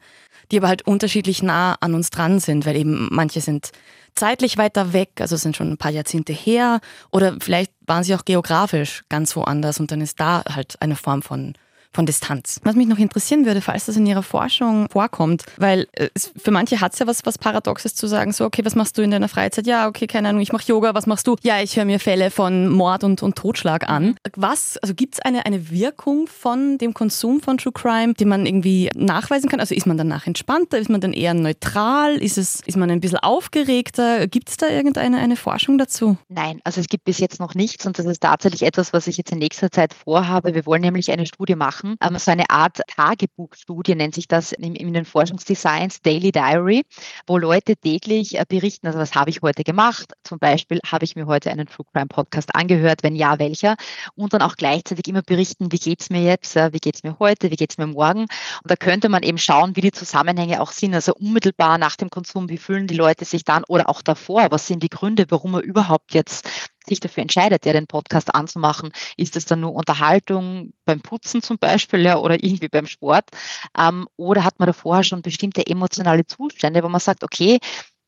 [0.50, 3.72] die aber halt unterschiedlich nah an uns dran sind, weil eben manche sind
[4.14, 6.80] zeitlich weiter weg, also sind schon ein paar Jahrzehnte her
[7.12, 11.20] oder vielleicht waren sie auch geografisch ganz woanders und dann ist da halt eine Form
[11.20, 11.54] von
[11.92, 12.60] von Distanz.
[12.62, 16.50] Was mich noch interessieren würde, falls das in Ihrer Forschung vorkommt, weil äh, es, für
[16.50, 19.10] manche hat es ja was, was Paradoxes zu sagen, so, okay, was machst du in
[19.10, 19.66] deiner Freizeit?
[19.66, 21.36] Ja, okay, keine Ahnung, ich mache Yoga, was machst du?
[21.42, 24.16] Ja, ich höre mir Fälle von Mord und, und Totschlag an.
[24.36, 28.46] Was, also gibt es eine, eine Wirkung von dem Konsum von True Crime, die man
[28.46, 29.60] irgendwie nachweisen kann?
[29.60, 33.00] Also ist man danach entspannter, ist man dann eher neutral, ist, es, ist man ein
[33.00, 34.26] bisschen aufgeregter?
[34.26, 36.16] Gibt es da irgendeine eine Forschung dazu?
[36.28, 39.16] Nein, also es gibt bis jetzt noch nichts und das ist tatsächlich etwas, was ich
[39.16, 40.54] jetzt in nächster Zeit vorhabe.
[40.54, 41.96] Wir wollen nämlich eine Studie machen, machen.
[42.00, 46.82] Ähm, so eine Art Tagebuchstudie nennt sich das in, in den Forschungsdesigns, Daily Diary,
[47.26, 50.12] wo Leute täglich äh, berichten, also was habe ich heute gemacht?
[50.24, 53.76] Zum Beispiel habe ich mir heute einen True Crime Podcast angehört, wenn ja, welcher?
[54.14, 57.02] Und dann auch gleichzeitig immer berichten, wie geht es mir jetzt, äh, wie geht es
[57.02, 58.22] mir heute, wie geht es mir morgen?
[58.22, 58.30] Und
[58.64, 60.94] da könnte man eben schauen, wie die Zusammenhänge auch sind.
[60.94, 64.48] Also unmittelbar nach dem Konsum, wie fühlen die Leute sich dann oder auch davor?
[64.50, 66.48] Was sind die Gründe, warum man überhaupt jetzt
[66.90, 71.58] sich dafür entscheidet, ja, den Podcast anzumachen, ist es dann nur Unterhaltung beim Putzen zum
[71.58, 73.30] Beispiel ja, oder irgendwie beim Sport?
[73.78, 77.58] Ähm, oder hat man da vorher schon bestimmte emotionale Zustände, wo man sagt, okay,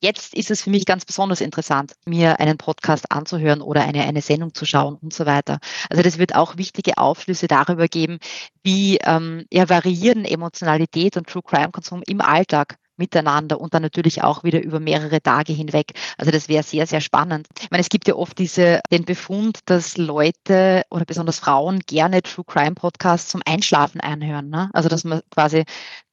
[0.02, 4.20] Jetzt ist es für mich ganz besonders interessant, mir einen Podcast anzuhören oder eine, eine
[4.20, 5.60] Sendung zu schauen und so weiter.
[5.90, 8.18] Also das wird auch wichtige Aufschlüsse darüber geben,
[8.64, 14.22] wie ähm, ja, variieren Emotionalität und True Crime Konsum im Alltag miteinander und dann natürlich
[14.22, 15.92] auch wieder über mehrere Tage hinweg.
[16.16, 17.48] Also das wäre sehr, sehr spannend.
[17.60, 22.22] Ich meine, es gibt ja oft diese, den Befund, dass Leute oder besonders Frauen gerne
[22.22, 24.48] True Crime Podcasts zum Einschlafen einhören.
[24.48, 24.70] Ne?
[24.72, 25.64] Also dass man quasi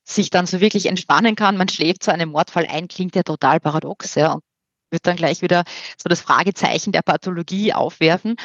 [0.04, 1.58] sich dann so wirklich entspannen kann.
[1.58, 4.44] Man schläft zu einem Mordfall ein, klingt ja total paradox, ja, und
[4.92, 5.64] wird dann gleich wieder
[6.02, 8.36] so das Fragezeichen der Pathologie aufwerfen.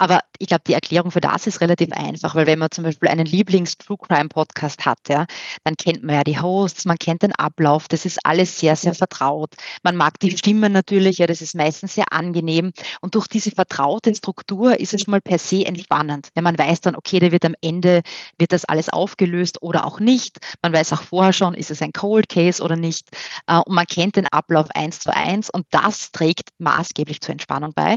[0.00, 3.10] Aber ich glaube, die Erklärung für das ist relativ einfach, weil wenn man zum Beispiel
[3.10, 5.26] einen Lieblings-True Crime-Podcast hat, ja,
[5.62, 8.94] dann kennt man ja die Hosts, man kennt den Ablauf, das ist alles sehr, sehr
[8.94, 9.50] vertraut.
[9.82, 12.72] Man mag die Stimme natürlich, ja, das ist meistens sehr angenehm.
[13.02, 16.28] Und durch diese vertraute Struktur ist es schon mal per se entspannend.
[16.34, 18.00] Wenn man weiß dann, okay, da wird am Ende,
[18.38, 20.38] wird das alles aufgelöst oder auch nicht.
[20.62, 23.06] Man weiß auch vorher schon, ist es ein Cold Case oder nicht.
[23.46, 27.74] Äh, und man kennt den Ablauf eins zu eins und das trägt maßgeblich zur Entspannung
[27.74, 27.96] bei.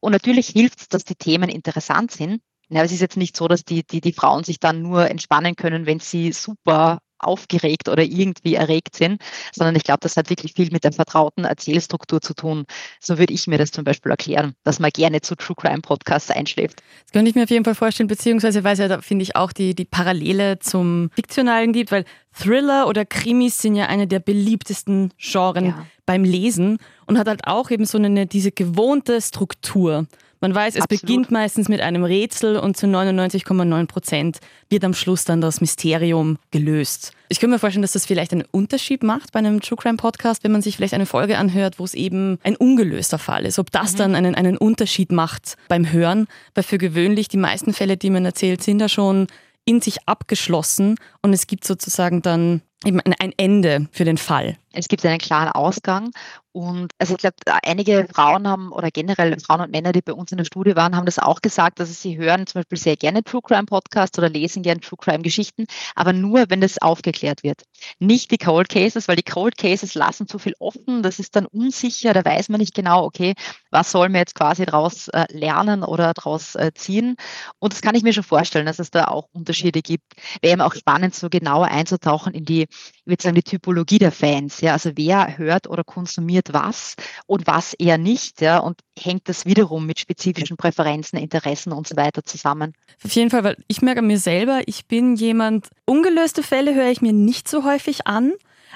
[0.00, 2.40] Und natürlich hilft es, dass die Themen Themen interessant sind.
[2.70, 5.56] Ja, es ist jetzt nicht so, dass die, die, die Frauen sich dann nur entspannen
[5.56, 9.20] können, wenn sie super aufgeregt oder irgendwie erregt sind,
[9.52, 12.64] sondern ich glaube, das hat wirklich viel mit der vertrauten Erzählstruktur zu tun.
[13.00, 16.30] So würde ich mir das zum Beispiel erklären, dass man gerne zu True Crime Podcasts
[16.30, 16.80] einschläft.
[17.04, 19.34] Das könnte ich mir auf jeden Fall vorstellen, beziehungsweise weil es ja da, finde ich,
[19.34, 24.20] auch die, die Parallele zum Fiktionalen gibt, weil Thriller oder Krimis sind ja eine der
[24.20, 25.86] beliebtesten Genren ja.
[26.06, 30.06] beim Lesen und hat halt auch eben so eine, diese gewohnte Struktur.
[30.40, 31.00] Man weiß, es Absolut.
[31.00, 34.38] beginnt meistens mit einem Rätsel und zu 99,9 Prozent
[34.70, 37.12] wird am Schluss dann das Mysterium gelöst.
[37.28, 40.44] Ich könnte mir vorstellen, dass das vielleicht einen Unterschied macht bei einem True Crime Podcast,
[40.44, 43.58] wenn man sich vielleicht eine Folge anhört, wo es eben ein ungelöster Fall ist.
[43.58, 43.98] Ob das mhm.
[43.98, 48.24] dann einen, einen Unterschied macht beim Hören, weil für gewöhnlich die meisten Fälle, die man
[48.24, 49.26] erzählt, sind da schon
[49.64, 54.56] in sich abgeschlossen und es gibt sozusagen dann eben ein Ende für den Fall.
[54.72, 56.10] Es gibt einen klaren Ausgang
[56.58, 60.32] und also ich glaube, einige Frauen haben oder generell Frauen und Männer, die bei uns
[60.32, 63.22] in der Studie waren, haben das auch gesagt, dass sie hören zum Beispiel sehr gerne
[63.22, 67.62] True Crime Podcasts oder lesen gerne True Crime Geschichten, aber nur, wenn das aufgeklärt wird.
[68.00, 71.46] Nicht die Cold Cases, weil die Cold Cases lassen zu viel offen, das ist dann
[71.46, 73.34] unsicher, da weiß man nicht genau, okay,
[73.70, 77.14] was soll man jetzt quasi daraus äh, lernen oder daraus äh, ziehen.
[77.60, 80.14] Und das kann ich mir schon vorstellen, dass es da auch Unterschiede gibt.
[80.42, 84.10] Wäre eben auch spannend, so genauer einzutauchen in die, ich würde sagen, die Typologie der
[84.10, 84.60] Fans.
[84.60, 86.94] Ja, also wer hört oder konsumiert was
[87.26, 91.96] und was eher nicht, ja, und hängt das wiederum mit spezifischen Präferenzen, Interessen und so
[91.96, 92.74] weiter zusammen.
[93.04, 97.00] Auf jeden Fall, weil ich merke mir selber, ich bin jemand, ungelöste Fälle höre ich
[97.00, 98.32] mir nicht so häufig an,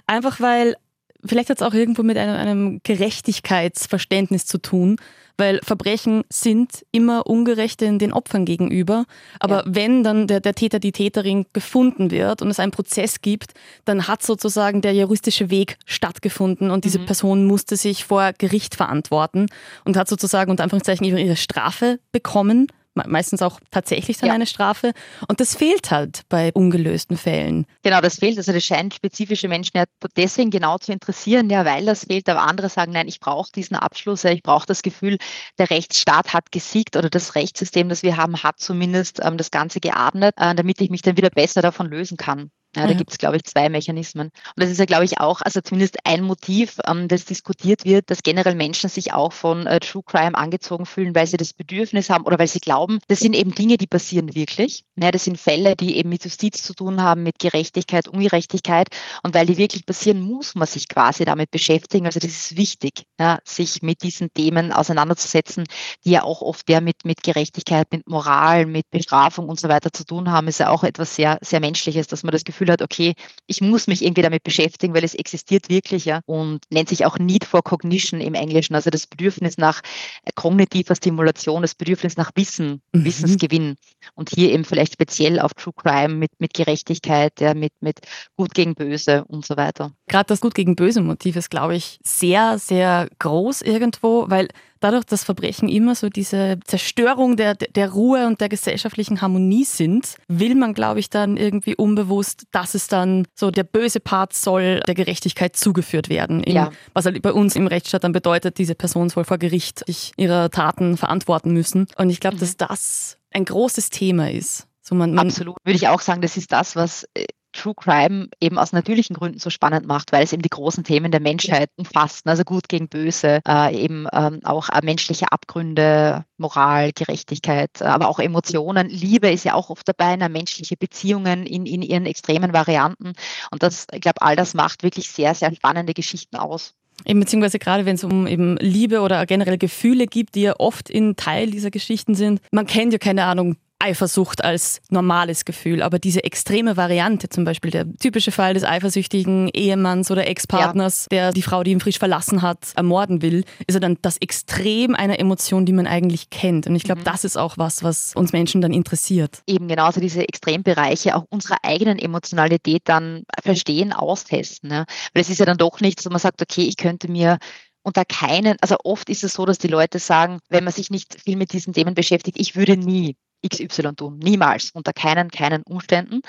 [0.07, 0.77] einfach weil
[1.25, 4.97] vielleicht hat es auch irgendwo mit einem, einem Gerechtigkeitsverständnis zu tun
[5.39, 9.05] weil Verbrechen sind immer ungerecht den Opfern gegenüber.
[9.41, 9.63] Aber ja.
[9.67, 13.53] wenn dann der, der Täter, die Täterin gefunden wird und es einen Prozess gibt,
[13.85, 17.07] dann hat sozusagen der juristische Weg stattgefunden und diese mhm.
[17.07, 19.47] Person musste sich vor Gericht verantworten
[19.85, 24.35] und hat sozusagen unter Anführungszeichen ihre Strafe bekommen meistens auch tatsächlich dann ja.
[24.35, 24.93] eine Strafe.
[25.29, 27.67] Und das fehlt halt bei ungelösten Fällen.
[27.83, 28.39] Genau, das fehlt.
[28.39, 29.85] Also das scheint spezifische Menschen ja
[30.17, 32.29] deswegen genau zu interessieren, ja, weil das fehlt.
[32.29, 35.19] Aber andere sagen, nein, ich brauche diesen Abschluss, ich brauche das Gefühl,
[35.59, 39.81] der Rechtsstaat hat gesiegt oder das Rechtssystem, das wir haben, hat zumindest ähm, das Ganze
[39.81, 42.51] geadnet, äh, damit ich mich dann wieder besser davon lösen kann.
[42.75, 42.99] Ja, da mhm.
[42.99, 44.29] gibt es, glaube ich, zwei Mechanismen.
[44.29, 48.11] Und das ist ja, glaube ich, auch, also zumindest ein Motiv, ähm, das diskutiert wird,
[48.11, 52.09] dass generell Menschen sich auch von äh, True Crime angezogen fühlen, weil sie das Bedürfnis
[52.09, 54.85] haben oder weil sie glauben, das sind eben Dinge, die passieren wirklich.
[54.97, 58.89] Ja, das sind Fälle, die eben mit Justiz zu tun haben, mit Gerechtigkeit, Ungerechtigkeit.
[59.23, 62.07] Und weil die wirklich passieren, muss man sich quasi damit beschäftigen.
[62.07, 65.65] Also das ist wichtig, ja, sich mit diesen Themen auseinanderzusetzen,
[66.05, 69.93] die ja auch oft ja mit, mit Gerechtigkeit, mit Moral, mit Bestrafung und so weiter
[69.93, 72.73] zu tun haben, ist ja auch etwas sehr, sehr Menschliches, dass man das Gefühl Gefühl
[72.73, 73.15] hat, okay,
[73.47, 77.19] ich muss mich irgendwie damit beschäftigen, weil es existiert wirklich, ja, und nennt sich auch
[77.19, 79.81] Need for Cognition im Englischen, also das Bedürfnis nach
[80.25, 83.05] äh, kognitiver Stimulation, das Bedürfnis nach Wissen, mhm.
[83.05, 83.77] Wissensgewinn.
[84.15, 87.99] Und hier eben vielleicht speziell auf True Crime mit, mit Gerechtigkeit, ja, mit, mit
[88.37, 89.93] Gut gegen Böse und so weiter.
[90.09, 94.49] Gerade das Gut gegen Böse Motiv ist, glaube ich, sehr, sehr groß irgendwo, weil
[94.83, 100.17] dadurch, dass Verbrechen immer so diese Zerstörung der, der Ruhe und der gesellschaftlichen Harmonie sind,
[100.29, 104.81] will man, glaube ich, dann irgendwie unbewusst, dass es dann so der böse Part soll
[104.87, 106.43] der Gerechtigkeit zugeführt werden.
[106.43, 106.71] In, ja.
[106.93, 110.51] Was halt bei uns im Rechtsstaat dann bedeutet, diese Person soll vor Gericht sich ihrer
[110.51, 111.87] Taten verantworten müssen.
[111.97, 112.41] Und ich glaube, mhm.
[112.41, 114.67] dass das ein großes Thema ist.
[114.83, 118.29] So man, man Absolut, würde ich auch sagen, das ist das, was äh, True Crime
[118.41, 121.71] eben aus natürlichen Gründen so spannend macht, weil es eben die großen Themen der Menschheit
[121.77, 127.85] umfasst, also gut gegen böse, äh, eben ähm, auch äh, menschliche Abgründe, Moral, Gerechtigkeit, äh,
[127.85, 128.89] aber auch Emotionen.
[128.89, 133.13] Liebe ist ja auch oft dabei, na, menschliche Beziehungen in, in ihren extremen Varianten.
[133.51, 136.75] Und das, ich glaube, all das macht wirklich sehr, sehr spannende Geschichten aus.
[137.05, 140.89] Eben, beziehungsweise gerade wenn es um eben Liebe oder generell Gefühle gibt, die ja oft
[140.89, 142.41] in Teil dieser Geschichten sind.
[142.53, 147.71] Man kennt ja keine Ahnung, Eifersucht als normales Gefühl, aber diese extreme Variante, zum Beispiel
[147.71, 151.17] der typische Fall des eifersüchtigen Ehemanns oder Ex-Partners, ja.
[151.17, 154.95] der die Frau, die ihn frisch verlassen hat, ermorden will, ist ja dann das Extrem
[154.95, 156.67] einer Emotion, die man eigentlich kennt.
[156.67, 157.07] Und ich glaube, mhm.
[157.07, 159.43] das ist auch was, was uns Menschen dann interessiert.
[159.47, 164.69] Eben genauso diese Extrembereiche auch unserer eigenen Emotionalität dann verstehen, austesten.
[164.69, 164.85] Ne?
[165.13, 167.39] Weil es ist ja dann doch nicht so, man sagt, okay, ich könnte mir
[167.83, 171.21] unter keinen, also oft ist es so, dass die Leute sagen, wenn man sich nicht
[171.21, 173.17] viel mit diesen Themen beschäftigt, ich würde nie
[173.47, 174.19] XY tun.
[174.19, 176.21] Niemals, unter keinen, keinen Umständen.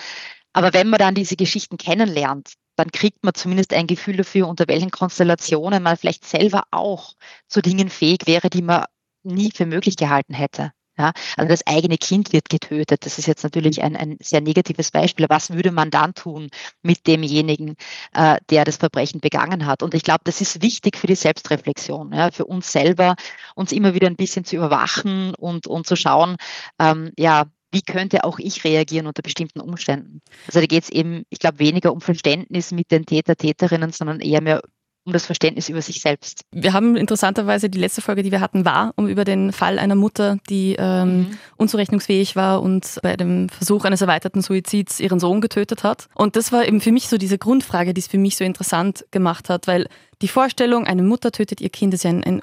[0.54, 4.68] Aber wenn man dann diese Geschichten kennenlernt, dann kriegt man zumindest ein Gefühl dafür, unter
[4.68, 7.14] welchen Konstellationen man vielleicht selber auch
[7.48, 8.86] zu Dingen fähig wäre, die man
[9.24, 10.72] nie für möglich gehalten hätte.
[10.98, 13.06] Ja, also das eigene Kind wird getötet.
[13.06, 15.26] Das ist jetzt natürlich ein, ein sehr negatives Beispiel.
[15.28, 16.50] Was würde man dann tun
[16.84, 17.76] mit demjenigen,
[18.14, 19.82] äh, der das Verbrechen begangen hat?
[19.82, 23.16] Und ich glaube, das ist wichtig für die Selbstreflexion, ja, für uns selber,
[23.56, 26.36] uns immer wieder ein bisschen zu überwachen und, und zu schauen,
[26.80, 30.22] ähm, ja, wie könnte auch ich reagieren unter bestimmten Umständen.
[30.46, 34.20] Also da geht es eben, ich glaube, weniger um Verständnis mit den Täter, Täterinnen, sondern
[34.20, 34.62] eher mehr
[35.06, 36.46] um das Verständnis über sich selbst.
[36.52, 39.96] Wir haben interessanterweise die letzte Folge, die wir hatten, war um über den Fall einer
[39.96, 41.38] Mutter, die ähm, mhm.
[41.58, 46.08] unzurechnungsfähig war und bei dem Versuch eines erweiterten Suizids ihren Sohn getötet hat.
[46.16, 49.06] Und das war eben für mich so diese Grundfrage, die es für mich so interessant
[49.12, 49.88] gemacht hat, weil
[50.24, 52.42] die Vorstellung, eine Mutter tötet ihr Kind, ist ja ein, ein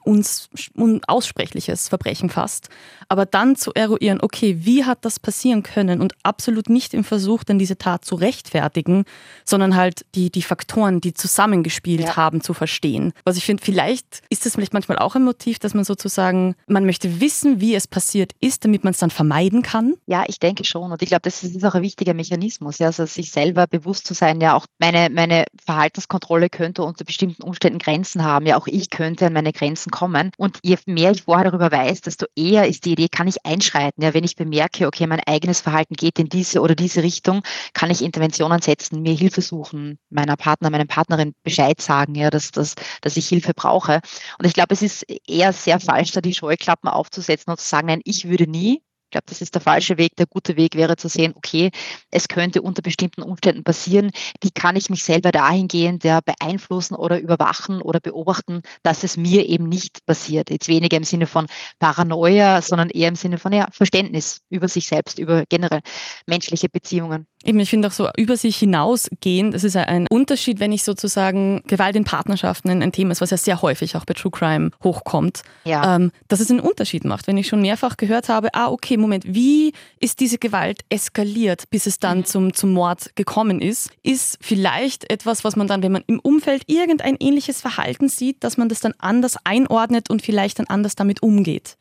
[0.75, 2.69] unaussprechliches Verbrechen fast.
[3.09, 7.43] Aber dann zu eruieren, okay, wie hat das passieren können und absolut nicht im Versuch,
[7.43, 9.07] dann diese Tat zu rechtfertigen,
[9.47, 12.17] sondern halt die, die Faktoren, die zusammengespielt ja.
[12.17, 13.15] haben, zu verstehen.
[13.25, 16.85] Was ich finde, vielleicht ist das vielleicht manchmal auch ein Motiv, dass man sozusagen, man
[16.85, 19.95] möchte wissen, wie es passiert ist, damit man es dann vermeiden kann.
[20.07, 20.93] Ja, ich denke schon.
[20.93, 24.13] Und ich glaube, das ist auch ein wichtiger Mechanismus, ja, also sich selber bewusst zu
[24.13, 28.47] sein, ja, auch meine, meine Verhaltenskontrolle könnte unter bestimmten Umständen Umständen Grenzen haben.
[28.47, 30.31] Ja, auch ich könnte an meine Grenzen kommen.
[30.37, 34.03] Und je mehr ich vorher darüber weiß, desto eher ist die Idee, kann ich einschreiten.
[34.03, 37.43] Ja, wenn ich bemerke, okay, mein eigenes Verhalten geht in diese oder diese Richtung,
[37.73, 42.51] kann ich Interventionen setzen, mir Hilfe suchen, meiner Partner, meiner Partnerin Bescheid sagen, ja, dass,
[42.51, 44.01] dass, dass ich Hilfe brauche.
[44.39, 47.87] Und ich glaube, es ist eher sehr falsch, da die Scheuklappen aufzusetzen und zu sagen,
[47.89, 50.15] nein, ich würde nie, ich glaube, das ist der falsche Weg.
[50.15, 51.73] Der gute Weg wäre zu sehen, okay,
[52.13, 54.13] es könnte unter bestimmten Umständen passieren.
[54.41, 59.49] Wie kann ich mich selber dahingehend ja, beeinflussen oder überwachen oder beobachten, dass es mir
[59.49, 60.49] eben nicht passiert?
[60.49, 61.49] Jetzt weniger im Sinne von
[61.81, 65.81] Paranoia, sondern eher im Sinne von ja, Verständnis über sich selbst, über generell
[66.27, 67.27] menschliche Beziehungen.
[67.43, 71.63] Eben, ich finde auch so über sich hinausgehen, das ist ein Unterschied, wenn ich sozusagen
[71.67, 75.43] Gewalt in Partnerschaften ein, Thema ist, was ja sehr häufig auch bei True Crime hochkommt,
[75.65, 75.97] ja.
[75.97, 77.27] ähm, dass es einen Unterschied macht.
[77.27, 81.87] Wenn ich schon mehrfach gehört habe, ah, okay, Moment, wie ist diese Gewalt eskaliert, bis
[81.87, 82.25] es dann mhm.
[82.27, 86.65] zum, zum Mord gekommen ist, ist vielleicht etwas, was man dann, wenn man im Umfeld
[86.67, 91.23] irgendein ähnliches Verhalten sieht, dass man das dann anders einordnet und vielleicht dann anders damit
[91.23, 91.79] umgeht.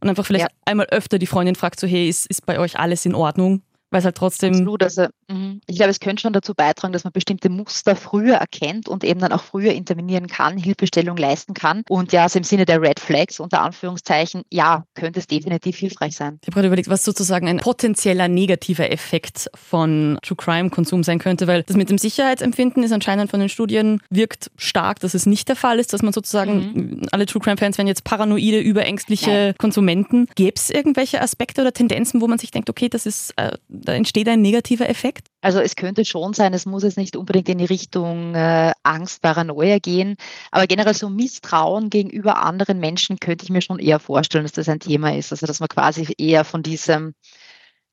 [0.00, 0.56] Und einfach vielleicht ja.
[0.64, 3.62] einmal öfter die Freundin fragt so, hey, ist, ist bei euch alles in Ordnung?
[3.92, 4.52] Weil es halt trotzdem.
[4.52, 5.60] Absolut, also mhm.
[5.66, 9.20] ich glaube, es könnte schon dazu beitragen, dass man bestimmte Muster früher erkennt und eben
[9.20, 11.82] dann auch früher intervenieren kann, Hilfestellung leisten kann.
[11.88, 16.16] Und ja, also im Sinne der Red Flags unter Anführungszeichen, ja, könnte es definitiv hilfreich
[16.16, 16.38] sein.
[16.42, 21.18] Ich habe gerade überlegt, was sozusagen ein potenzieller negativer Effekt von True Crime Konsum sein
[21.18, 25.26] könnte, weil das mit dem Sicherheitsempfinden ist anscheinend von den Studien wirkt stark, dass es
[25.26, 27.02] nicht der Fall ist, dass man sozusagen mhm.
[27.12, 29.54] alle True Crime Fans werden jetzt paranoide, überängstliche Nein.
[29.58, 30.26] Konsumenten.
[30.34, 33.52] Gäbe es irgendwelche Aspekte oder Tendenzen, wo man sich denkt, okay, das ist äh,
[33.82, 35.28] da entsteht ein negativer Effekt?
[35.40, 39.22] Also es könnte schon sein, es muss jetzt nicht unbedingt in die Richtung äh, Angst,
[39.22, 40.16] Paranoia gehen,
[40.50, 44.68] aber generell so Misstrauen gegenüber anderen Menschen könnte ich mir schon eher vorstellen, dass das
[44.68, 45.32] ein Thema ist.
[45.32, 47.14] Also dass man quasi eher von diesem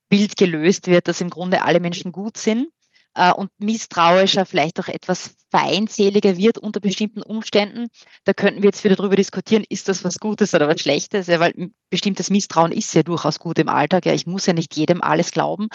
[0.10, 2.68] Bild gelöst wird, dass im Grunde alle Menschen gut sind
[3.16, 7.88] äh, und misstrauischer, vielleicht auch etwas feindseliger wird unter bestimmten Umständen.
[8.26, 11.40] Da könnten wir jetzt wieder darüber diskutieren, ist das was Gutes oder was Schlechtes, ja,
[11.40, 14.06] weil bestimmtes Misstrauen ist ja durchaus gut im Alltag.
[14.06, 15.70] Ja, ich muss ja nicht jedem alles glauben.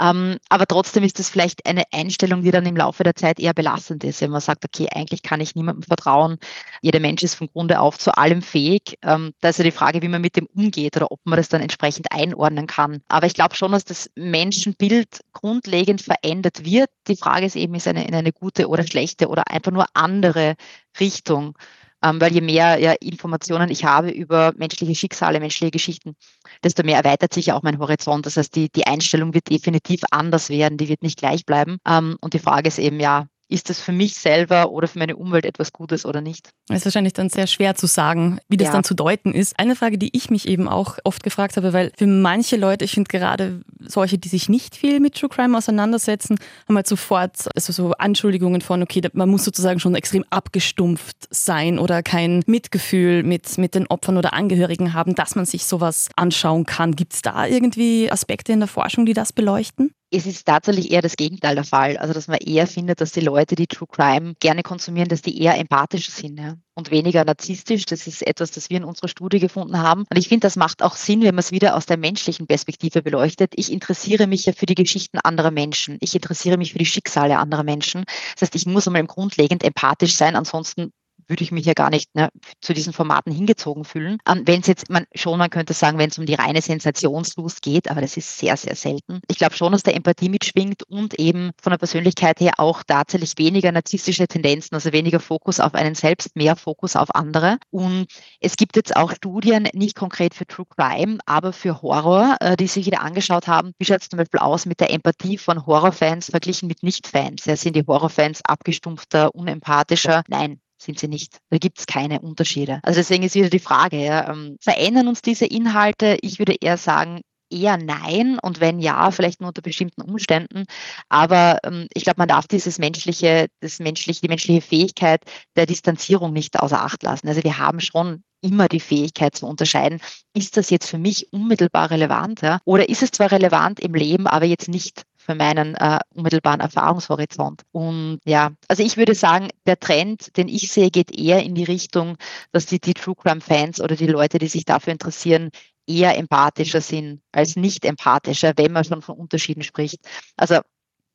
[0.00, 3.54] Ähm, aber trotzdem ist das vielleicht eine Einstellung, die dann im Laufe der Zeit eher
[3.54, 4.20] belastend ist.
[4.20, 6.38] Wenn man sagt, okay, eigentlich kann ich niemandem vertrauen.
[6.80, 8.98] Jeder Mensch ist von Grunde auf zu allem fähig.
[9.02, 11.48] Ähm, da ist ja die Frage, wie man mit dem umgeht oder ob man das
[11.48, 13.02] dann entsprechend einordnen kann.
[13.08, 16.88] Aber ich glaube schon, dass das Menschenbild grundlegend verändert wird.
[17.08, 19.86] Die Frage ist eben, ist eine, in eine gute oder schlechte schlechte oder einfach nur
[19.94, 20.54] andere
[20.98, 21.56] Richtung.
[22.00, 26.14] Ähm, weil je mehr ja, Informationen ich habe über menschliche Schicksale, menschliche Geschichten,
[26.62, 28.24] desto mehr erweitert sich ja auch mein Horizont.
[28.24, 31.78] Das heißt, die, die Einstellung wird definitiv anders werden, die wird nicht gleich bleiben.
[31.84, 35.16] Ähm, und die Frage ist eben ja, ist das für mich selber oder für meine
[35.16, 36.50] Umwelt etwas Gutes oder nicht?
[36.68, 38.72] Es ist wahrscheinlich dann sehr schwer zu sagen, wie das ja.
[38.72, 39.58] dann zu deuten ist.
[39.58, 42.92] Eine Frage, die ich mich eben auch oft gefragt habe, weil für manche Leute, ich
[42.92, 46.38] finde gerade solche, die sich nicht viel mit True Crime auseinandersetzen,
[46.68, 51.78] haben halt sofort also so Anschuldigungen von, okay, man muss sozusagen schon extrem abgestumpft sein
[51.78, 56.66] oder kein Mitgefühl mit, mit den Opfern oder Angehörigen haben, dass man sich sowas anschauen
[56.66, 56.94] kann.
[56.94, 59.92] Gibt es da irgendwie Aspekte in der Forschung, die das beleuchten?
[60.10, 61.96] Es ist tatsächlich eher das Gegenteil der Fall.
[61.98, 65.40] Also, dass man eher findet, dass die Leute, die True Crime gerne konsumieren, dass die
[65.40, 67.84] eher empathisch sind ja, und weniger narzisstisch.
[67.84, 70.04] Das ist etwas, das wir in unserer Studie gefunden haben.
[70.10, 73.02] Und ich finde, das macht auch Sinn, wenn man es wieder aus der menschlichen Perspektive
[73.02, 73.52] beleuchtet.
[73.56, 75.98] Ich interessiere mich ja für die Geschichten anderer Menschen.
[76.00, 78.04] Ich interessiere mich für die Schicksale anderer Menschen.
[78.34, 80.36] Das heißt, ich muss einmal grundlegend empathisch sein.
[80.36, 80.92] Ansonsten
[81.28, 82.28] würde ich mich ja gar nicht ne,
[82.60, 84.18] zu diesen Formaten hingezogen fühlen.
[84.26, 87.62] Ähm, wenn es jetzt, man schon, man könnte sagen, wenn es um die reine Sensationslust
[87.62, 89.20] geht, aber das ist sehr, sehr selten.
[89.28, 93.34] Ich glaube schon, dass der Empathie mitschwingt und eben von der Persönlichkeit her auch tatsächlich
[93.38, 97.58] weniger narzisstische Tendenzen, also weniger Fokus auf einen selbst, mehr Fokus auf andere.
[97.70, 98.06] Und
[98.40, 102.66] es gibt jetzt auch Studien, nicht konkret für True Crime, aber für Horror, äh, die
[102.66, 103.72] sich wieder angeschaut haben.
[103.78, 107.44] Wie schaut es zum Beispiel aus mit der Empathie von Horrorfans verglichen mit Nicht-Fans?
[107.44, 110.22] Ja, sind die Horrorfans abgestumpfter, unempathischer?
[110.28, 111.38] Nein, sind sie nicht.
[111.50, 112.80] Da gibt es keine Unterschiede.
[112.82, 116.18] Also deswegen ist wieder die Frage, ja, ähm, verändern uns diese Inhalte?
[116.22, 117.20] Ich würde eher sagen,
[117.50, 120.64] eher nein und wenn ja, vielleicht nur unter bestimmten Umständen.
[121.08, 125.22] Aber ähm, ich glaube, man darf dieses menschliche, das menschliche, die menschliche Fähigkeit
[125.56, 127.28] der Distanzierung nicht außer Acht lassen.
[127.28, 130.00] Also wir haben schon immer die Fähigkeit zu unterscheiden,
[130.32, 132.60] ist das jetzt für mich unmittelbar relevant ja?
[132.64, 137.62] oder ist es zwar relevant im Leben, aber jetzt nicht für meinen äh, unmittelbaren Erfahrungshorizont.
[137.70, 141.64] Und ja, also ich würde sagen, der Trend, den ich sehe, geht eher in die
[141.64, 142.16] Richtung,
[142.52, 145.50] dass die, die True Crime Fans oder die Leute, die sich dafür interessieren,
[145.86, 150.00] eher empathischer sind als nicht empathischer, wenn man schon von Unterschieden spricht.
[150.36, 150.60] Also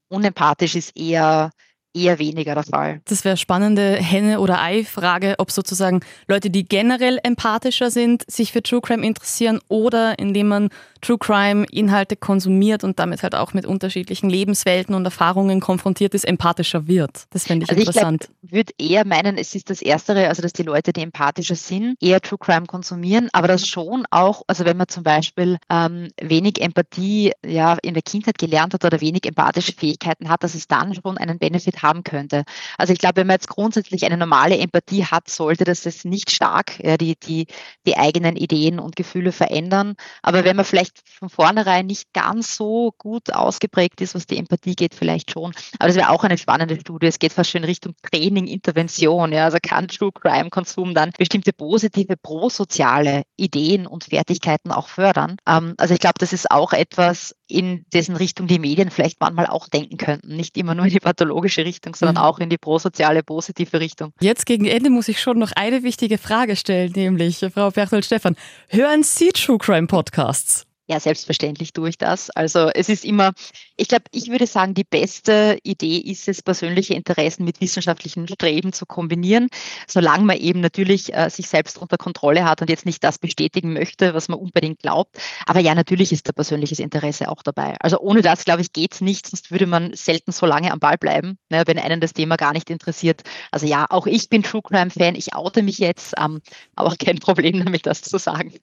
[0.10, 1.50] unempathisch ist eher
[1.94, 3.02] eher weniger der Fall.
[3.06, 8.64] Das wäre spannende Henne- oder Ei-Frage, ob sozusagen Leute, die generell empathischer sind, sich für
[8.64, 10.70] True Crime interessieren oder indem man
[11.02, 16.24] True Crime Inhalte konsumiert und damit halt auch mit unterschiedlichen Lebenswelten und Erfahrungen konfrontiert ist,
[16.24, 17.26] empathischer wird.
[17.32, 18.30] Das finde ich also interessant.
[18.42, 21.98] Ich würde eher meinen, es ist das Erstere, also dass die Leute, die empathischer sind,
[22.02, 26.62] eher True Crime konsumieren, aber das schon auch, also wenn man zum Beispiel ähm, wenig
[26.62, 30.96] Empathie ja, in der Kindheit gelernt hat oder wenig empathische Fähigkeiten hat, dass es dann
[30.96, 32.44] schon einen Benefit haben könnte.
[32.78, 36.32] Also ich glaube, wenn man jetzt grundsätzlich eine normale Empathie hat, sollte das jetzt nicht
[36.32, 37.48] stark ja, die, die,
[37.86, 39.96] die eigenen Ideen und Gefühle verändern.
[40.22, 44.76] Aber wenn man vielleicht von vornherein nicht ganz so gut ausgeprägt ist, was die Empathie
[44.76, 45.54] geht, vielleicht schon.
[45.80, 47.08] Aber das wäre auch eine spannende Studie.
[47.08, 49.32] Es geht fast schon in Richtung Training, Intervention.
[49.32, 55.38] Ja, also kann True Crime Konsum dann bestimmte positive prosoziale Ideen und Fertigkeiten auch fördern.
[55.48, 59.48] Ähm, also ich glaube, das ist auch etwas, in dessen Richtung die Medien vielleicht manchmal
[59.48, 60.36] auch denken könnten.
[60.36, 62.22] Nicht immer nur in die pathologische Richtung, sondern mhm.
[62.22, 64.12] auch in die prosoziale, positive Richtung.
[64.20, 68.36] Jetzt gegen Ende muss ich schon noch eine wichtige Frage stellen, nämlich Frau Berthold-Stefan,
[68.70, 70.66] hören Sie True Crime Podcasts?
[70.90, 72.30] Ja, selbstverständlich tue ich das.
[72.30, 73.32] Also es ist immer,
[73.78, 78.74] ich glaube, ich würde sagen, die beste Idee ist es, persönliche Interessen mit wissenschaftlichen Streben
[78.74, 79.48] zu kombinieren,
[79.88, 83.72] solange man eben natürlich äh, sich selbst unter Kontrolle hat und jetzt nicht das bestätigen
[83.72, 85.18] möchte, was man unbedingt glaubt.
[85.46, 87.78] Aber ja, natürlich ist da persönliches Interesse auch dabei.
[87.80, 90.80] Also ohne das, glaube ich, geht es nicht, sonst würde man selten so lange am
[90.80, 93.22] Ball bleiben, ne, wenn einen das Thema gar nicht interessiert.
[93.52, 96.42] Also ja, auch ich bin True Crime Fan, ich oute mich jetzt, ähm,
[96.76, 98.54] aber kein Problem damit, das zu sagen.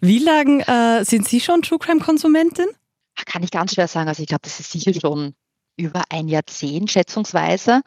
[0.00, 2.66] Wie lange äh, sind Sie schon True Crime Konsumentin?
[3.26, 4.08] Kann ich ganz schwer sagen.
[4.08, 5.34] Also ich glaube, das ist sicher schon
[5.76, 7.82] über ein Jahrzehnt schätzungsweise.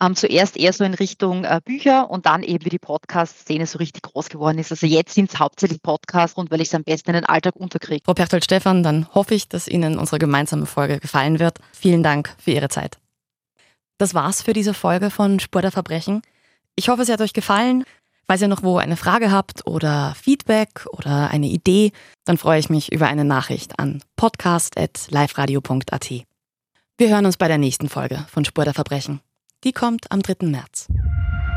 [0.00, 3.78] Ähm, zuerst eher so in Richtung äh, Bücher und dann eben wie die Podcast-Szene so
[3.78, 4.70] richtig groß geworden ist.
[4.70, 7.56] Also jetzt sind es hauptsächlich Podcasts und weil ich es am besten in den Alltag
[7.56, 8.02] unterkriege.
[8.04, 11.58] Frau Pertold-Stefan, dann hoffe ich, dass Ihnen unsere gemeinsame Folge gefallen wird.
[11.72, 12.98] Vielen Dank für Ihre Zeit.
[13.98, 16.22] Das war's für diese Folge von Spur der Verbrechen.
[16.76, 17.84] Ich hoffe, sie hat euch gefallen.
[18.30, 21.92] Falls ihr noch wo eine Frage habt oder Feedback oder eine Idee,
[22.26, 26.10] dann freue ich mich über eine Nachricht an podcast.liferadio.at.
[26.98, 29.20] Wir hören uns bei der nächsten Folge von Spur der Verbrechen.
[29.64, 30.46] Die kommt am 3.
[30.46, 30.88] März.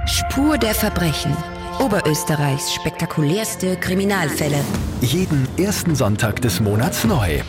[0.05, 1.35] Spur der Verbrechen.
[1.79, 4.63] Oberösterreichs spektakulärste Kriminalfälle.
[5.01, 7.41] Jeden ersten Sonntag des Monats neu.